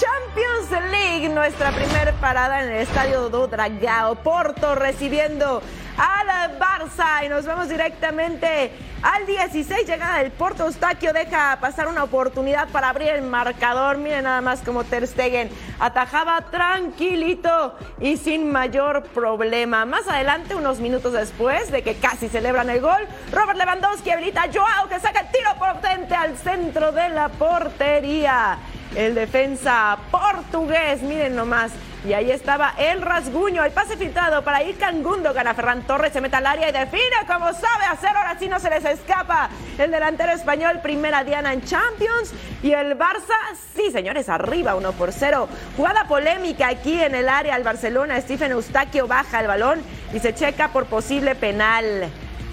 [0.00, 5.60] Champions League, nuestra primer parada en el estadio do Dragao, Porto recibiendo
[5.98, 12.04] al Barça y nos vamos directamente al 16, llegada del Porto Eustaquio deja pasar una
[12.04, 18.50] oportunidad para abrir el marcador, miren nada más como Ter Stegen atajaba tranquilito y sin
[18.50, 19.84] mayor problema.
[19.84, 24.88] Más adelante, unos minutos después de que casi celebran el gol, Robert Lewandowski habilita Joao
[24.88, 28.58] que saca el tiro potente al centro de la portería.
[28.94, 31.72] El defensa portugués, miren nomás.
[32.04, 36.22] Y ahí estaba el rasguño, el pase filtrado para Ilkan Gundogan a Ferran Torres, se
[36.22, 39.50] mete al área y define como sabe hacer, ahora sí no se les escapa.
[39.76, 42.32] El delantero español, primera diana en Champions.
[42.62, 43.36] Y el Barça,
[43.76, 45.48] sí señores, arriba 1 por 0.
[45.76, 49.82] Jugada polémica aquí en el área al Barcelona, Stephen Eustaquio baja el balón
[50.14, 52.10] y se checa por posible penal.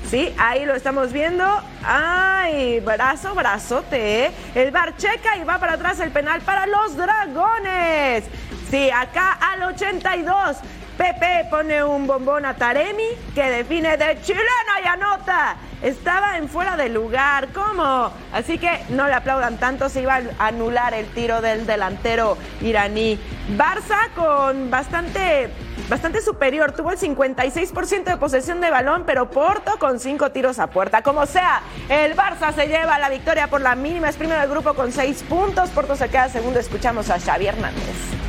[0.10, 1.46] Sí, ahí lo estamos viendo.
[1.84, 4.26] Ay, brazo, brazote.
[4.26, 4.32] ¿eh?
[4.56, 8.24] El bar checa y va para atrás el penal para los dragones.
[8.72, 10.58] Sí, acá al 82.
[10.98, 13.04] Pepe pone un bombón a Taremi
[13.36, 15.56] que define de chilena y anota.
[15.84, 18.12] Estaba en fuera de lugar, ¿cómo?
[18.34, 23.20] Así que no le aplaudan tanto, se iba a anular el tiro del delantero iraní.
[23.56, 25.52] Barça con bastante,
[25.88, 30.66] bastante superior, tuvo el 56% de posesión de balón, pero Porto con cinco tiros a
[30.66, 31.04] puerta.
[31.04, 34.74] Como sea, el Barça se lleva la victoria por la mínima, es primero del grupo
[34.74, 38.27] con seis puntos, Porto se queda segundo, escuchamos a Xavi Hernández.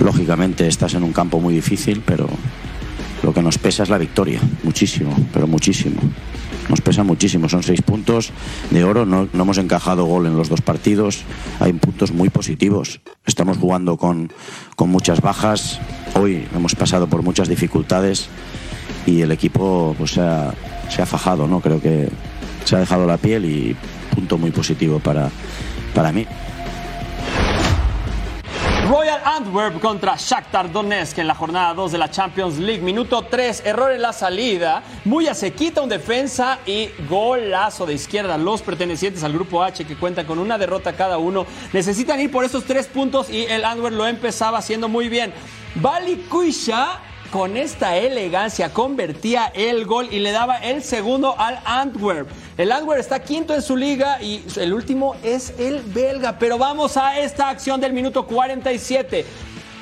[0.00, 2.28] Lógicamente estás en un campo muy difícil, pero
[3.22, 6.00] lo que nos pesa es la victoria, muchísimo, pero muchísimo.
[6.68, 8.32] Nos pesa muchísimo, son seis puntos
[8.70, 11.22] de oro, no, no hemos encajado gol en los dos partidos,
[11.60, 13.00] hay puntos muy positivos.
[13.26, 14.32] Estamos jugando con,
[14.76, 15.80] con muchas bajas,
[16.14, 18.28] hoy hemos pasado por muchas dificultades
[19.06, 20.54] y el equipo pues, se, ha,
[20.88, 21.60] se ha fajado, ¿no?
[21.60, 22.08] Creo que
[22.64, 23.76] se ha dejado la piel y
[24.14, 25.30] punto muy positivo para,
[25.94, 26.26] para mí.
[28.88, 32.82] Royal Antwerp contra Shakhtar Donetsk en la jornada 2 de la Champions League.
[32.82, 34.82] Minuto 3, error en la salida.
[35.06, 38.36] Muya se quita un defensa y golazo de izquierda.
[38.36, 42.44] Los pertenecientes al grupo H que cuentan con una derrota cada uno necesitan ir por
[42.44, 45.32] esos tres puntos y el Antwerp lo empezaba haciendo muy bien.
[45.76, 52.28] Bali Kuisha con esta elegancia convertía el gol y le daba el segundo al Antwerp.
[52.56, 56.38] El Antwerp está quinto en su liga y el último es el belga.
[56.38, 59.26] Pero vamos a esta acción del minuto 47.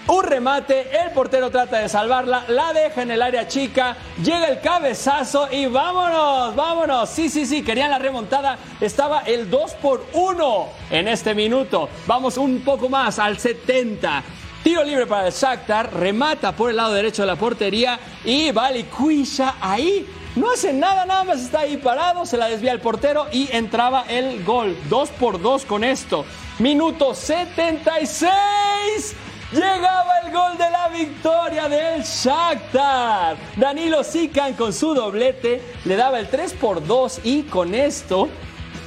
[0.09, 4.61] Un remate, el portero trata de salvarla, la deja en el área chica, llega el
[4.61, 7.11] cabezazo y vámonos, vámonos.
[7.11, 8.57] Sí, sí, sí, querían la remontada.
[8.81, 11.91] Estaba el 2 por 1 en este minuto.
[12.07, 14.25] Vamos un poco más al 70.
[14.65, 18.85] Tiro libre para el Shakhtar, remata por el lado derecho de la portería y Vali
[18.85, 20.07] Cuisha ahí.
[20.35, 24.05] No hace nada, nada más está ahí parado, se la desvía el portero y entraba
[24.09, 24.77] el gol.
[24.89, 26.25] 2 por 2 con esto.
[26.59, 29.15] Minuto 76.
[29.53, 33.37] Llegaba el gol de la victoria del Shakhtar.
[33.57, 38.31] Danilo Sikan con su doblete le daba el 3 por 2 y con esto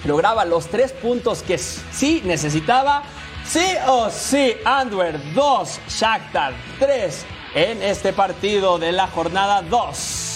[0.06, 3.04] lograba los tres puntos que sí necesitaba
[3.46, 10.35] Sí o sí, Antwerp 2, Shakhtar 3 en este partido de la jornada 2.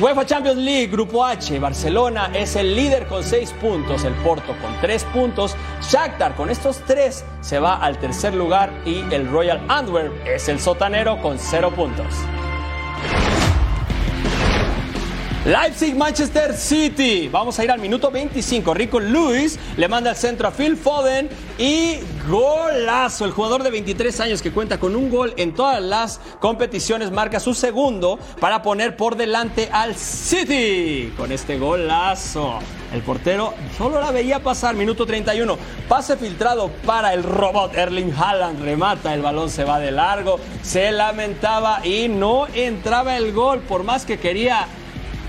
[0.00, 4.80] UEFA Champions League, Grupo H, Barcelona es el líder con 6 puntos, el Porto con
[4.80, 10.14] 3 puntos, Shakhtar con estos 3 se va al tercer lugar y el Royal Antwerp
[10.26, 12.14] es el sotanero con 0 puntos.
[15.50, 17.26] Leipzig, Manchester City.
[17.26, 18.72] Vamos a ir al minuto 25.
[18.72, 21.96] Rico Lewis le manda el centro a Phil Foden y
[22.28, 23.24] golazo.
[23.24, 27.40] El jugador de 23 años que cuenta con un gol en todas las competiciones marca
[27.40, 31.12] su segundo para poner por delante al City.
[31.16, 32.60] Con este golazo.
[32.94, 35.58] El portero solo la veía pasar, minuto 31.
[35.88, 38.62] Pase filtrado para el robot Erling Haaland.
[38.62, 40.38] Remata, el balón se va de largo.
[40.62, 44.68] Se lamentaba y no entraba el gol por más que quería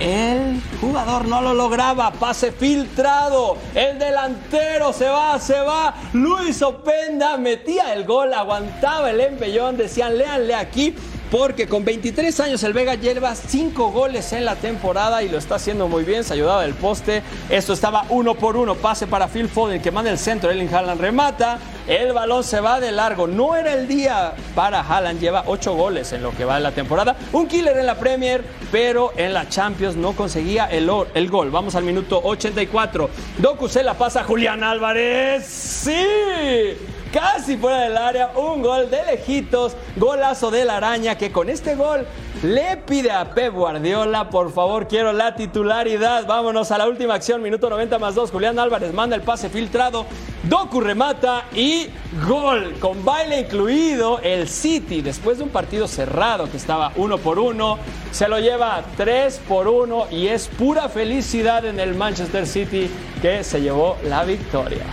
[0.01, 7.37] el jugador no lo lograba, pase filtrado, el delantero se va, se va, Luis Openda
[7.37, 10.95] metía el gol, aguantaba el empellón, decían, léanle aquí,
[11.31, 15.55] porque con 23 años el Vega lleva 5 goles en la temporada y lo está
[15.55, 19.47] haciendo muy bien, se ayudaba del poste, esto estaba uno por uno, pase para Phil
[19.47, 23.27] Foden que manda el centro, Erling Haaland remata, el balón se va de largo.
[23.27, 25.19] No era el día para Haaland.
[25.19, 27.15] Lleva ocho goles en lo que va de la temporada.
[27.33, 31.51] Un killer en la Premier, pero en la Champions no conseguía el, el gol.
[31.51, 33.09] Vamos al minuto 84.
[33.39, 35.45] Doku se la pasa a Julián Álvarez.
[35.45, 37.00] ¡Sí!
[37.11, 41.75] Casi fuera del área, un gol de lejitos, golazo de la araña que con este
[41.75, 42.05] gol
[42.43, 46.25] le pide a Pep Guardiola, por favor, quiero la titularidad.
[46.25, 48.31] Vámonos a la última acción, minuto 90 más 2.
[48.31, 50.07] Julián Álvarez manda el pase filtrado,
[50.43, 51.87] Doku remata y
[52.27, 54.19] gol con baile incluido.
[54.19, 57.77] El City, después de un partido cerrado que estaba uno por uno,
[58.11, 62.89] se lo lleva 3 por 1 y es pura felicidad en el Manchester City
[63.21, 64.85] que se llevó la victoria.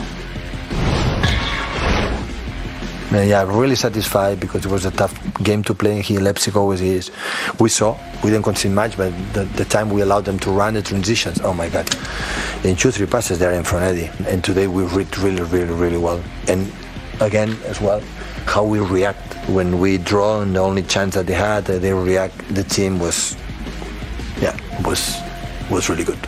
[3.11, 6.21] Uh, yeah, really satisfied because it was a tough game to play here.
[6.21, 7.11] Leipzig always is.
[7.59, 10.75] We saw we didn't concede much, but the, the, time we allowed them to run
[10.75, 11.89] the transitions, oh my God!
[12.65, 15.73] In two three passes they're in front of Eddie, and today we read really really
[15.73, 16.23] really well.
[16.49, 16.71] And
[17.21, 18.03] again as well,
[18.45, 22.37] how we react when we draw and the only chance that they had, they react.
[22.55, 23.37] The team was,
[24.39, 25.17] yeah, was
[25.71, 26.19] was really good.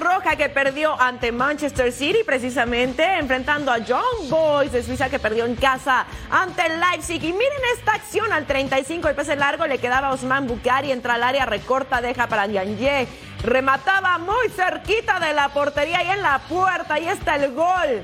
[0.00, 5.44] Roja que perdió ante Manchester City, precisamente enfrentando a John Boys de Suiza que perdió
[5.44, 7.22] en casa ante Leipzig.
[7.22, 11.14] Y miren esta acción al 35, el pase largo le quedaba a Osman Bukari, entra
[11.14, 13.06] al área, recorta, deja para Yanye.
[13.44, 18.02] Remataba muy cerquita de la portería y en la puerta, ahí está el gol.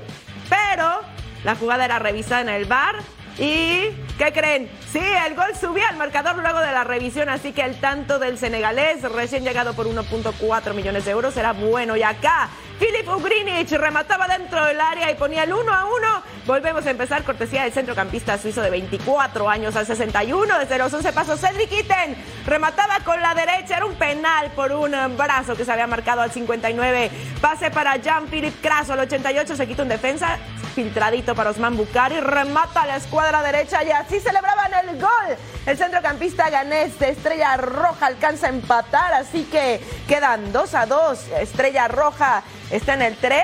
[0.49, 1.01] Pero
[1.43, 2.95] la jugada era revisada en el bar
[3.39, 4.69] y, ¿qué creen?
[4.91, 8.37] Sí, el gol subía al marcador luego de la revisión, así que el tanto del
[8.37, 11.95] senegalés, recién llegado por 1.4 millones de euros, será bueno.
[11.95, 16.07] Y acá, Filip Ugrinich remataba dentro del área y ponía el 1 a 1.
[16.45, 20.59] Volvemos a empezar, cortesía del centrocampista suizo de 24 años al 61.
[20.59, 24.93] Desde los 11 pasos, Cedric Itten remataba con la derecha, era un penal por un
[25.17, 27.11] brazo que se había marcado al 59.
[27.41, 30.37] Pase para Jean-Philippe Craso al 88, se quita un defensa,
[30.73, 35.37] filtradito para Osman Bukari, remata a la escuadra derecha y así celebraban el el gol.
[35.65, 41.19] El centrocampista ganés de Estrella Roja alcanza a empatar, así que quedan 2 a 2.
[41.41, 43.43] Estrella Roja está en el 3.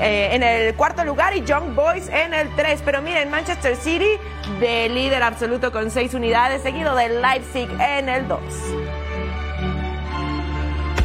[0.00, 2.82] eh, en el cuarto lugar y Young Boys en el 3.
[2.84, 4.18] Pero miren, Manchester City
[4.60, 8.40] de líder absoluto con 6 unidades, seguido de Leipzig en el 2.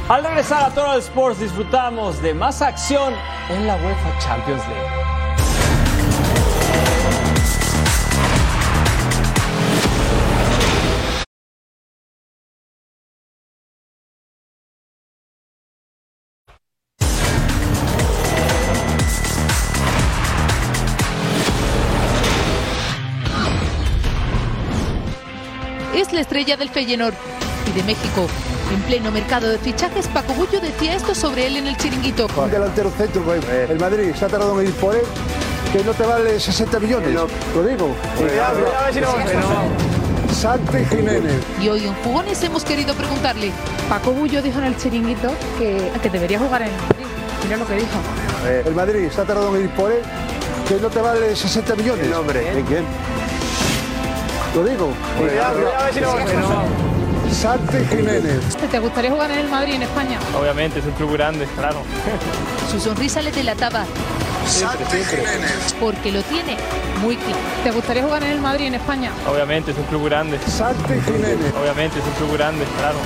[0.09, 3.13] Al regresar a Total Sports disfrutamos de más acción
[3.49, 5.12] en la UEFA Champions League.
[26.33, 27.13] Estrella del Feyenoord
[27.67, 28.27] y de México.
[28.73, 32.27] En pleno mercado de fichajes, Paco Bullo decía esto sobre él en el chiringuito.
[32.35, 35.03] Un delantero centro, el Madrid se ha tardado en ir por él,
[35.71, 37.13] que no te vale 60 millones.
[37.13, 37.95] Lo digo.
[40.33, 41.39] Santi Jiménez.
[41.61, 43.51] Y hoy en Jugones hemos querido preguntarle.
[43.87, 47.05] Paco Bullo dijo en el chiringuito que, que debería jugar en el Madrid.
[47.43, 47.99] Mira lo que dijo.
[48.65, 50.01] El Madrid se ha tardado en ir por él,
[50.67, 52.09] que no te vale 60 millones.
[52.09, 52.85] ¿De quién?
[54.55, 54.93] Lo digo.
[57.31, 58.55] Santi Jiménez.
[58.71, 60.19] ¿Te gustaría jugar en el Madrid en España?
[60.39, 61.81] Obviamente, es un club grande, claro.
[62.71, 63.85] Su sonrisa le delataba.
[65.79, 66.57] Porque lo tiene
[67.01, 67.39] muy claro.
[67.63, 69.11] ¿Te gustaría jugar en el Madrid en España?
[69.27, 70.37] Obviamente, es un club grande.
[70.45, 71.53] Santi Jiménez.
[71.59, 72.97] Obviamente, es un club grande, claro.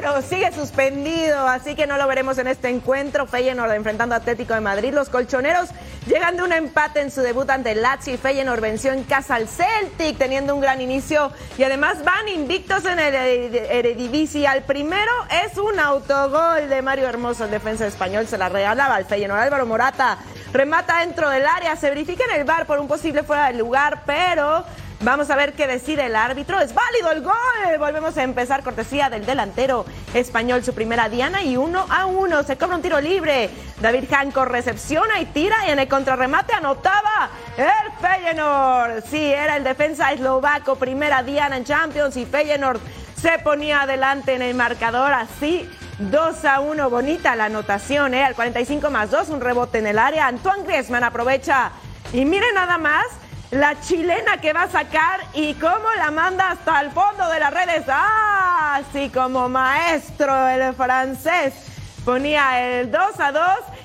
[0.00, 3.26] Pero sigue suspendido, así que no lo veremos en este encuentro.
[3.26, 4.94] Feyenoord enfrentando a Atlético de Madrid.
[4.94, 5.70] Los colchoneros
[6.06, 9.34] llegan de un empate en su debut ante el Lazio y Feyenoord venció en casa
[9.34, 13.14] al Celtic, teniendo un gran inicio y además van invictos en el
[13.54, 14.46] Eredivisie.
[14.46, 15.10] Al primero
[15.44, 19.40] es un autogol de Mario Hermoso, el defensa español, se la regalaba al Feyenoord.
[19.40, 20.18] Álvaro Morata
[20.52, 24.02] remata dentro del área, se verifica en el bar por un posible fuera de lugar,
[24.06, 24.64] pero
[25.00, 26.58] Vamos a ver qué decide el árbitro.
[26.58, 27.78] Es válido el gol.
[27.78, 32.42] Volvemos a empezar cortesía del delantero español, su primera diana y uno a uno.
[32.42, 33.48] Se cobra un tiro libre.
[33.80, 39.04] David Hanco recepciona y tira y en el contrarremate anotaba el Feyenoord.
[39.08, 42.80] Sí, era el defensa eslovaco, primera diana en Champions y Feyenoord
[43.20, 45.68] se ponía adelante en el marcador así.
[46.00, 48.24] 2 a 1, bonita la anotación, ¿eh?
[48.24, 50.26] Al 45 más 2, un rebote en el área.
[50.26, 51.72] Antoine Griezmann aprovecha.
[52.12, 53.06] Y mire nada más,
[53.50, 57.52] la chilena que va a sacar y cómo la manda hasta el fondo de las
[57.52, 57.84] redes.
[57.88, 58.76] ¡Ah!
[58.76, 61.54] Así como maestro el francés.
[62.04, 63.42] Ponía el 2 a 2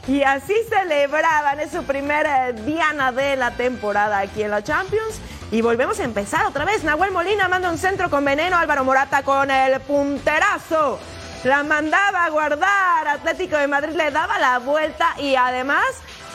[0.07, 1.59] y así celebraban.
[1.59, 5.19] Es su primera diana de la temporada aquí en la Champions.
[5.51, 6.83] Y volvemos a empezar otra vez.
[6.83, 8.57] Nahuel Molina manda un centro con veneno.
[8.57, 10.99] Álvaro Morata con el punterazo.
[11.43, 13.07] La mandaba a guardar.
[13.07, 15.85] Atlético de Madrid le daba la vuelta y además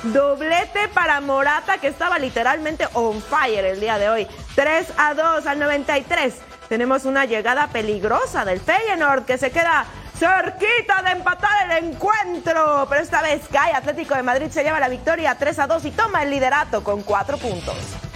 [0.03, 4.28] Doblete para Morata que estaba literalmente on fire el día de hoy.
[4.55, 6.34] 3 a 2 al 93.
[6.68, 9.86] Tenemos una llegada peligrosa del Feyenoord que se queda
[10.16, 12.86] cerquita de empatar el encuentro.
[12.88, 15.90] Pero esta vez cae Atlético de Madrid se lleva la victoria 3 a 2 y
[15.90, 18.07] toma el liderato con 4 puntos.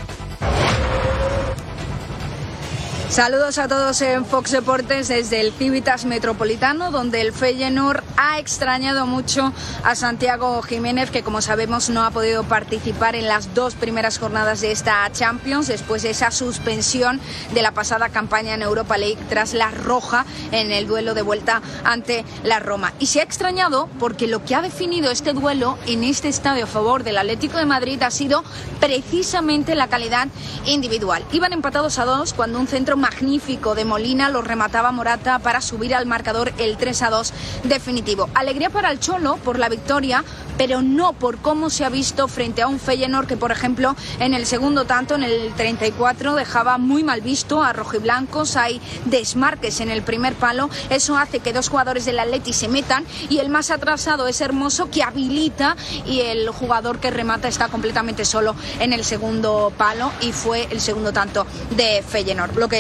[3.13, 9.05] Saludos a todos en Fox Deportes desde el Civitas Metropolitano, donde el Feyenoord ha extrañado
[9.07, 9.53] mucho
[9.85, 14.63] a Santiago Jiménez, que como sabemos no ha podido participar en las dos primeras jornadas
[14.63, 17.21] de esta Champions, después de esa suspensión
[17.53, 21.61] de la pasada campaña en Europa League tras la roja en el duelo de vuelta
[21.85, 22.95] ante la Roma.
[22.99, 26.67] Y se ha extrañado porque lo que ha definido este duelo en este estadio a
[26.67, 28.43] favor del Atlético de Madrid ha sido
[28.81, 30.29] precisamente la calidad
[30.65, 31.23] individual.
[31.31, 35.93] Iban empatados a dos cuando un centro magnífico de Molina lo remataba Morata para subir
[35.93, 37.33] al marcador el 3 a 2
[37.65, 38.31] definitivo.
[38.33, 40.25] Alegría para el Cholo por la victoria,
[40.57, 44.35] pero no por cómo se ha visto frente a un Feyenoord que, por ejemplo, en
[44.35, 48.57] el segundo tanto, en el 34, dejaba muy mal visto a rojiblancos.
[48.57, 50.71] Hay desmarques en el primer palo.
[50.89, 54.91] Eso hace que dos jugadores del Atleti se metan y el más atrasado es Hermoso
[54.91, 55.77] que habilita
[56.07, 60.81] y el jugador que remata está completamente solo en el segundo palo y fue el
[60.81, 61.47] segundo tanto
[61.77, 62.57] de Feyenoord.
[62.57, 62.77] Lo que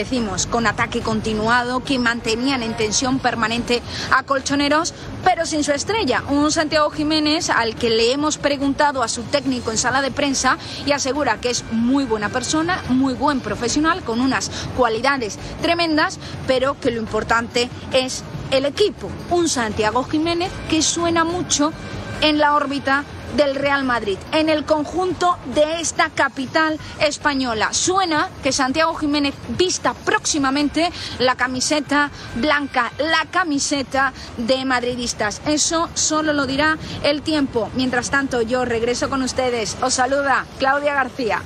[0.50, 4.92] con ataque continuado, que mantenían en tensión permanente a colchoneros,
[5.24, 9.70] pero sin su estrella, un Santiago Jiménez al que le hemos preguntado a su técnico
[9.70, 14.20] en sala de prensa y asegura que es muy buena persona, muy buen profesional, con
[14.20, 19.08] unas cualidades tremendas, pero que lo importante es el equipo.
[19.30, 21.72] Un Santiago Jiménez que suena mucho
[22.20, 23.04] en la órbita
[23.36, 27.72] del Real Madrid, en el conjunto de esta capital española.
[27.72, 35.40] Suena que Santiago Jiménez vista próximamente la camiseta blanca, la camiseta de madridistas.
[35.46, 37.70] Eso solo lo dirá el tiempo.
[37.74, 39.76] Mientras tanto, yo regreso con ustedes.
[39.82, 41.42] Os saluda Claudia García.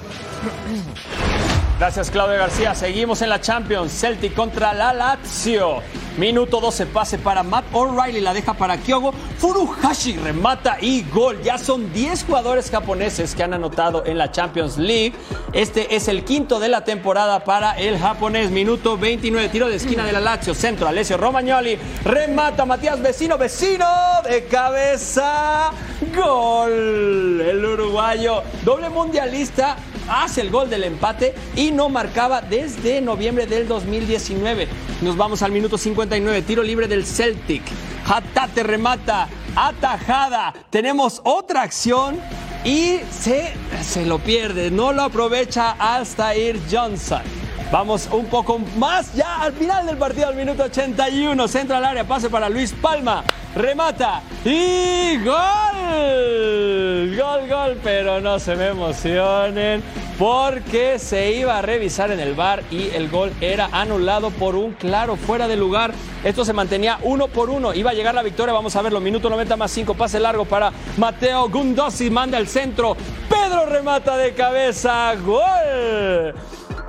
[1.79, 2.75] Gracias, Claudia García.
[2.75, 3.93] Seguimos en la Champions.
[3.93, 5.83] Celtic contra la Lazio.
[6.17, 9.13] Minuto 12, pase para Matt O'Reilly, la deja para Kyogo.
[9.13, 11.43] Furuhashi remata y gol.
[11.43, 15.13] Ya son 10 jugadores japoneses que han anotado en la Champions League.
[15.53, 18.51] Este es el quinto de la temporada para el japonés.
[18.51, 20.55] Minuto 29, tiro de esquina de la Lazio.
[20.55, 21.79] Centro, Alessio Romagnoli.
[22.03, 23.87] Remata Matías Vecino, Vecino
[24.27, 25.73] de cabeza.
[26.17, 27.43] Gol.
[27.47, 29.77] El uruguayo, doble mundialista,
[30.09, 34.69] hace el gol del empate y no marcaba desde noviembre del 2019.
[35.03, 37.63] Nos vamos al minuto 59, tiro libre del Celtic.
[38.07, 40.55] Hatate remata, atajada.
[40.71, 42.19] Tenemos otra acción
[42.65, 43.53] y se,
[43.83, 47.46] se lo pierde, no lo aprovecha Alstair Johnson.
[47.71, 51.49] Vamos un poco más ya al final del partido, al minuto 81.
[51.49, 53.25] Centra al área, pase para Luis Palma.
[53.57, 57.17] Remata y gol.
[57.17, 59.83] Gol, gol, pero no se me emocionen
[60.17, 64.73] porque se iba a revisar en el bar y el gol era anulado por un
[64.73, 65.93] claro fuera de lugar.
[66.23, 67.75] Esto se mantenía uno por uno.
[67.75, 69.01] Iba a llegar la victoria, vamos a verlo.
[69.01, 72.97] Minuto 90 más 5, pase largo para Mateo Gundosi, manda el centro.
[73.29, 76.35] Pedro remata de cabeza, gol.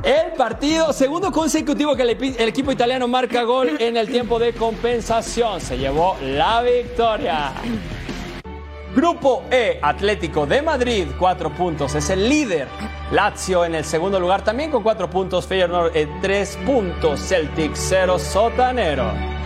[0.04, 2.10] El partido, segundo consecutivo que el,
[2.48, 5.60] equipo italiano marca gol en el tiempo de compensación.
[5.60, 7.52] Se llevó la victoria.
[8.96, 11.96] Grupo E, Atlético de Madrid, cuatro puntos.
[11.96, 12.68] Es el líder.
[13.12, 15.48] Lazio en el segundo lugar también con cuatro puntos.
[15.48, 17.20] Feyenoord en tres puntos.
[17.20, 19.37] Celtic cero sotanero.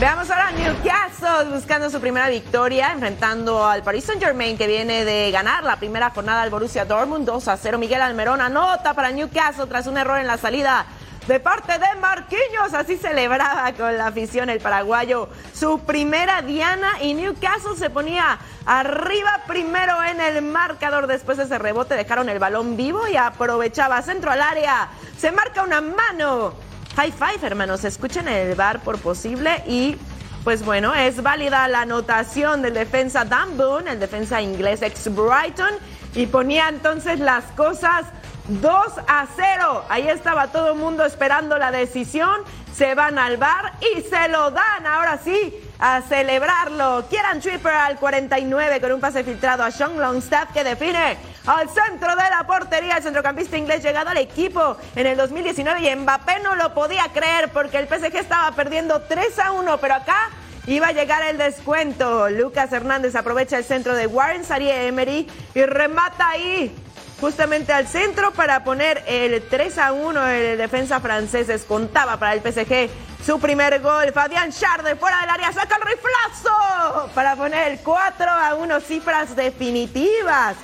[0.00, 5.04] Veamos ahora a Newcastle buscando su primera victoria, enfrentando al Paris Saint Germain que viene
[5.04, 7.78] de ganar la primera jornada al Borussia Dortmund 2 a 0.
[7.78, 10.86] Miguel Almerón anota para Newcastle tras un error en la salida
[11.26, 12.74] de parte de Marquinhos.
[12.74, 19.42] Así celebraba con la afición el paraguayo su primera diana y Newcastle se ponía arriba
[19.48, 21.08] primero en el marcador.
[21.08, 24.90] Después de ese rebote dejaron el balón vivo y aprovechaba centro al área.
[25.18, 26.67] Se marca una mano
[26.98, 27.84] High five, hermanos.
[27.84, 29.96] Escuchen el bar por posible y
[30.42, 35.74] pues bueno, es válida la anotación del defensa Dan Boone, el defensa inglés ex Brighton,
[36.16, 38.06] y ponía entonces las cosas
[38.48, 38.72] 2
[39.06, 39.84] a 0.
[39.88, 42.40] Ahí estaba todo el mundo esperando la decisión.
[42.74, 44.84] Se van al bar y se lo dan.
[44.84, 47.06] Ahora sí, a celebrarlo.
[47.08, 51.16] Kieran Tripper al 49 con un pase filtrado a Sean Longstaff que define
[51.46, 52.96] al centro de la portería.
[52.96, 57.50] El centrocampista inglés llegado al equipo en el 2019 y Mbappé no lo podía creer
[57.50, 60.30] porque el PSG estaba perdiendo 3 a 1, pero acá
[60.66, 62.28] iba a llegar el descuento.
[62.28, 66.74] Lucas Hernández aprovecha el centro de Warren Sarie Emery y remata ahí
[67.20, 70.28] justamente al centro para poner el 3 a 1.
[70.28, 72.90] El defensa francés descontaba para el PSG
[73.24, 74.12] su primer gol.
[74.12, 78.80] Fabián Charde fuera del área saca el riflazo para poner el 4 a 1.
[78.80, 80.56] Cifras definitivas.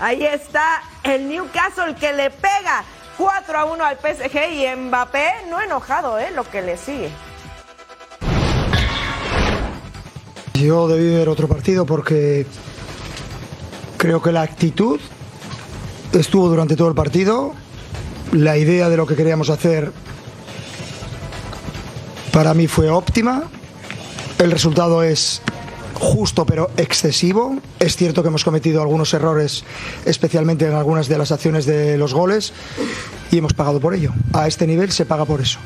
[0.00, 2.84] Ahí está el Newcastle que le pega
[3.18, 6.30] 4 a 1 al PSG y Mbappé no enojado, ¿eh?
[6.34, 7.10] Lo que le sigue.
[10.54, 12.46] Yo debí ver otro partido porque
[13.96, 15.00] creo que la actitud
[16.12, 17.54] estuvo durante todo el partido.
[18.32, 19.92] La idea de lo que queríamos hacer
[22.32, 23.44] para mí fue óptima.
[24.38, 25.42] El resultado es
[25.94, 27.58] justo pero excesivo.
[27.78, 29.64] Es cierto que hemos cometido algunos errores,
[30.04, 32.52] especialmente en algunas de las acciones de los goles,
[33.30, 34.12] y hemos pagado por ello.
[34.32, 35.58] A este nivel se paga por eso.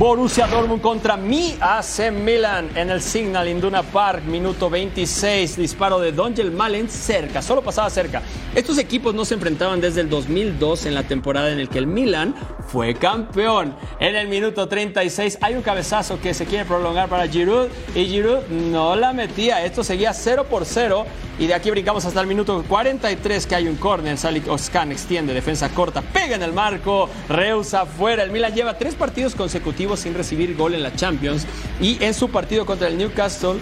[0.00, 6.10] Borussia Dortmund contra mi AC Milan en el Signal Induna Park, minuto 26, disparo de
[6.10, 8.22] Dongel Malen cerca, solo pasaba cerca.
[8.54, 11.86] Estos equipos no se enfrentaban desde el 2002 en la temporada en el que el
[11.86, 12.34] Milan
[12.66, 13.76] fue campeón.
[13.98, 18.46] En el minuto 36 hay un cabezazo que se quiere prolongar para Giroud y Giroud
[18.48, 19.66] no la metía.
[19.66, 21.04] Esto seguía 0 por 0
[21.38, 24.16] y de aquí brincamos hasta el minuto 43 que hay un córner.
[24.16, 28.22] Salik Oscan extiende, defensa corta, pega en el marco, rehúsa fuera.
[28.22, 31.46] El Milan lleva tres partidos consecutivos sin recibir gol en la Champions
[31.80, 33.60] y en su partido contra el Newcastle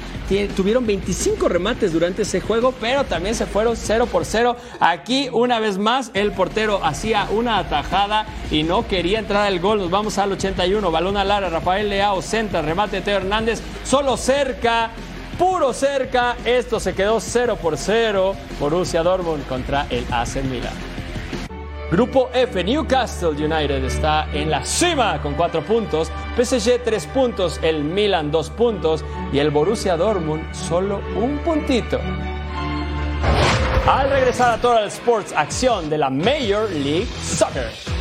[0.57, 4.57] tuvieron 25 remates durante ese juego, pero también se fueron 0 por 0.
[4.81, 9.79] Aquí una vez más el portero hacía una atajada y no quería entrar al gol.
[9.79, 14.91] Nos vamos al 81, balón a Lara, Rafael Leao centra, remate Teo Hernández, solo cerca
[15.39, 16.37] puro cerca.
[16.45, 18.35] Esto se quedó 0 por 0.
[18.59, 20.88] Borussia Dortmund contra el AC Milan.
[21.91, 27.83] Grupo F, Newcastle United está en la cima con cuatro puntos, PSG tres puntos, el
[27.83, 31.99] Milan dos puntos y el Borussia Dortmund solo un puntito.
[33.87, 37.98] Al regresar a Total Sports, acción de la Major League Soccer.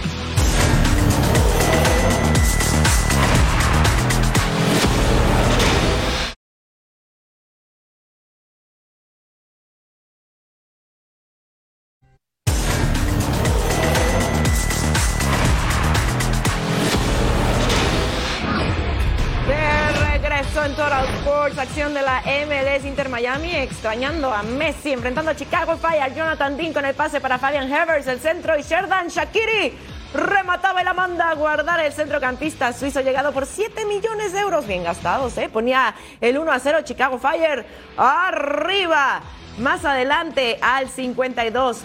[22.45, 27.19] MLS Inter Miami, extrañando a Messi, enfrentando a Chicago Fire, Jonathan Dean con el pase
[27.19, 29.73] para Fabian Herbers, el centro y Sherdan Shakiri
[30.13, 34.67] remataba y la manda a guardar el centrocampista suizo llegado por 7 millones de euros,
[34.67, 35.49] bien gastados, ¿eh?
[35.49, 37.65] ponía el 1 a 0 Chicago Fire
[37.97, 39.21] arriba,
[39.57, 41.81] más adelante al 52.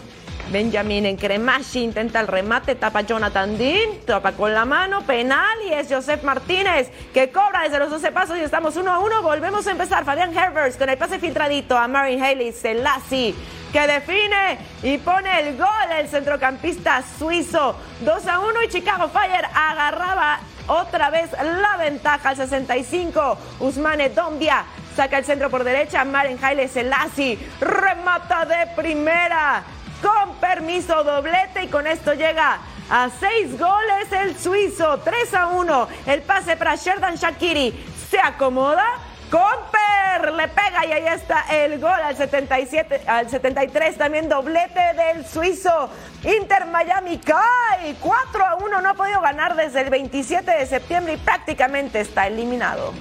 [0.50, 5.72] Benjamin en Cremashi intenta el remate, tapa Jonathan Dean, tapa con la mano, penal y
[5.72, 9.22] es Joseph Martínez que cobra desde los 12 pasos y estamos 1 a 1.
[9.22, 10.04] Volvemos a empezar.
[10.04, 13.34] Fabián Herbers con el pase filtradito a Marin Haley Selassie
[13.72, 15.66] que define y pone el gol
[15.98, 17.74] el centrocampista suizo.
[18.00, 23.38] 2 a 1 y Chicago Fire agarraba otra vez la ventaja al 65.
[23.60, 24.64] Usmane Dombia
[24.94, 26.04] saca el centro por derecha.
[26.04, 29.64] Maren Haile Selassie remata de primera.
[30.02, 32.58] Con permiso doblete y con esto llega
[32.90, 34.98] a seis goles el suizo.
[34.98, 35.88] 3 a 1.
[36.06, 37.72] El pase para Sherdan Shakiri.
[38.10, 38.84] Se acomoda.
[39.30, 45.24] Comper le pega y ahí está el gol al 77, al 73 también doblete del
[45.24, 45.88] suizo.
[46.22, 51.14] Inter Miami cae 4 a 1, no ha podido ganar desde el 27 de septiembre
[51.14, 52.92] y prácticamente está eliminado.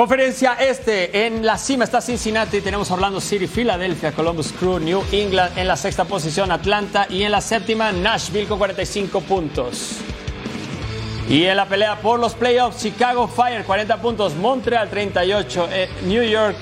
[0.00, 5.58] Conferencia Este, en la cima está Cincinnati, tenemos Orlando City, Filadelfia, Columbus Crew, New England
[5.58, 9.98] en la sexta posición, Atlanta y en la séptima Nashville con 45 puntos.
[11.28, 16.22] Y en la pelea por los playoffs, Chicago Fire 40 puntos, Montreal 38, eh, New
[16.22, 16.56] York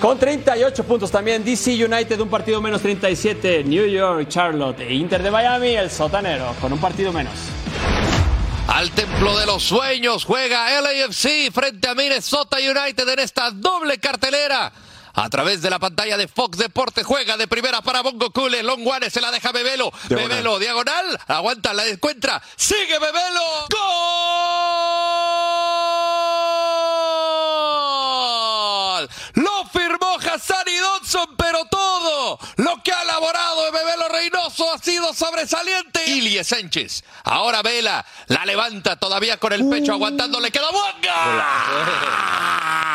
[0.00, 5.22] con 38 puntos también, DC United un partido menos 37, New York, Charlotte e Inter
[5.22, 7.55] de Miami, el sotanero con un partido menos.
[8.68, 14.72] Al templo de los sueños juega LAFC frente a Minnesota United en esta doble cartelera.
[15.14, 18.62] A través de la pantalla de Fox Deporte juega de primera para Bongo Cule.
[18.62, 19.90] Long One se la deja Bebelo.
[20.08, 20.28] Diagonal.
[20.28, 21.18] Bebelo, diagonal.
[21.26, 22.42] Aguanta, la encuentra.
[22.56, 23.40] Sigue Bebelo.
[23.70, 23.86] ¡Gol!
[29.34, 33.66] Lo firmó Hassan y Dodson, pero todo lo que ha elaborado
[34.64, 36.04] Ha sido sobresaliente.
[36.06, 37.04] Ilie Sánchez.
[37.24, 40.40] Ahora Vela la levanta todavía con el pecho aguantando.
[40.40, 41.46] Le queda Bonga.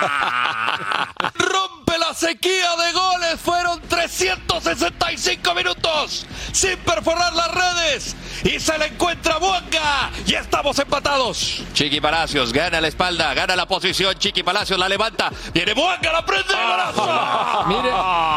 [1.36, 3.40] Rompe la sequía de goles.
[3.42, 8.16] Fueron 365 minutos sin perforar las redes.
[8.44, 10.10] Y se le encuentra Bonga.
[10.26, 11.62] Y estamos empatados.
[11.74, 14.18] Chiqui Palacios gana la espalda, gana la posición.
[14.18, 15.32] Chiqui Palacios la levanta.
[15.54, 16.54] Viene Bonga, la prende.
[16.54, 17.64] golazo.
[17.68, 17.92] Mire,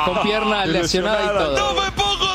[0.04, 1.74] con pierna lesionada y todo.
[1.74, 2.33] ¡No me pongo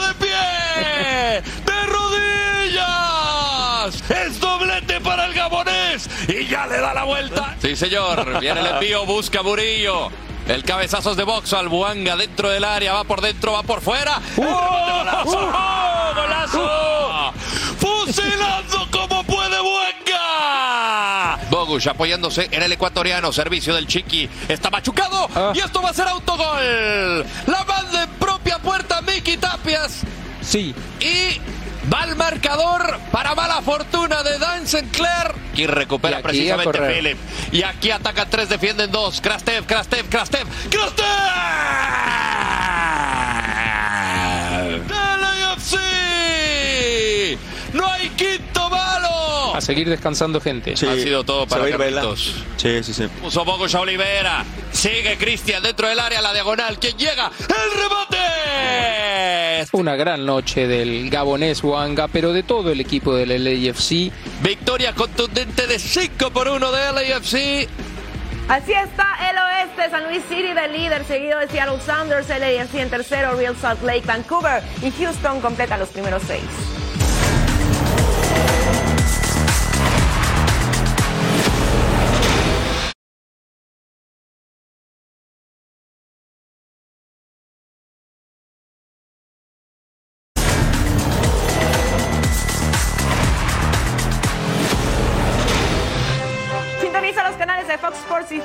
[1.66, 4.04] de rodillas!
[4.10, 6.10] ¡Es doblete para el gabonés!
[6.28, 7.56] Y ya le da la vuelta.
[7.62, 8.40] Sí, señor.
[8.40, 10.10] Viene el envío, busca Murillo.
[10.48, 12.94] El cabezazo de boxo al Buanga dentro del área.
[12.94, 14.20] Va por dentro, va por fuera.
[14.38, 15.52] ¡El remate, golazo!
[15.54, 17.34] ¡Oh, ¡Golazo!
[17.78, 21.38] ¡Fusilando como puede Buanga!
[21.52, 23.32] Bogush apoyándose en el ecuatoriano.
[23.32, 24.28] Servicio del Chiqui.
[24.48, 25.30] Está machucado.
[25.54, 27.26] Y esto va a ser autogol.
[27.46, 30.02] La manda en propia puerta Miki Tapias.
[30.50, 30.74] Sí.
[31.00, 31.40] Y
[31.94, 35.32] va al marcador para mala fortuna de Dan Sinclair.
[35.54, 36.80] Y recupera Y precisamente.
[36.80, 37.18] Philip.
[37.52, 39.22] Y aquí atacan tres, defienden dos.
[39.22, 40.48] Krastev, Krastev, Krastev.
[40.72, 41.06] ¡Krastev!
[45.22, 45.78] LAFC.
[47.74, 49.09] ¡No hay quinto malo!
[49.56, 50.74] A seguir descansando gente.
[50.74, 51.70] ha sido todo para.
[51.70, 52.44] Carlitos.
[52.58, 53.08] Sí, sí, sí.
[53.22, 54.46] Puso Bogush a Olivera.
[54.72, 56.80] Sigue Cristian dentro del área, la diagonal.
[56.80, 57.32] ¿Quién llega?
[57.40, 59.68] ¡El remate!
[59.74, 64.12] Una gran noche del gabonés Wanga, pero de todo el equipo del LAFC.
[64.42, 67.68] Victoria contundente de 5 por 1 de LAFC.
[68.48, 72.90] Así está el oeste, San Luis City de líder, seguido de Seattle Sounders, LAFC en
[72.90, 76.42] tercero, Real Salt Lake, Vancouver y Houston completa los primeros seis.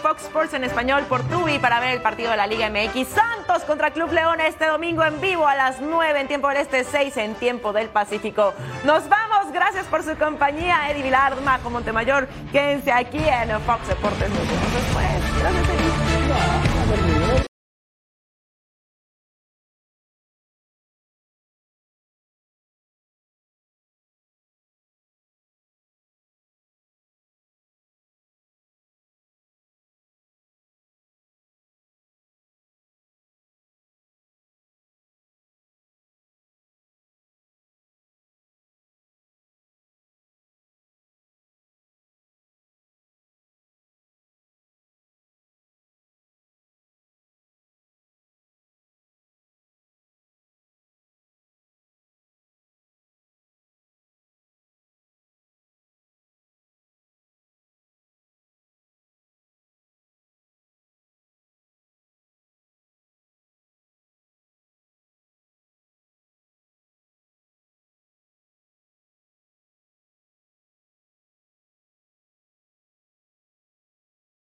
[0.05, 3.09] Fox Sports en español por Tubi para ver el partido de la Liga MX.
[3.09, 6.85] Santos contra Club León este domingo en vivo a las 9 en tiempo del Este,
[6.85, 8.53] 6 en tiempo del Pacífico.
[8.85, 12.29] Nos vamos, gracias por su compañía, Eddie Vilar, Majo Montemayor.
[12.53, 14.29] Quédense aquí en Fox Deportes.
[14.29, 15.07] Nos vemos después.
[15.41, 17.24] Gracias, Eddie.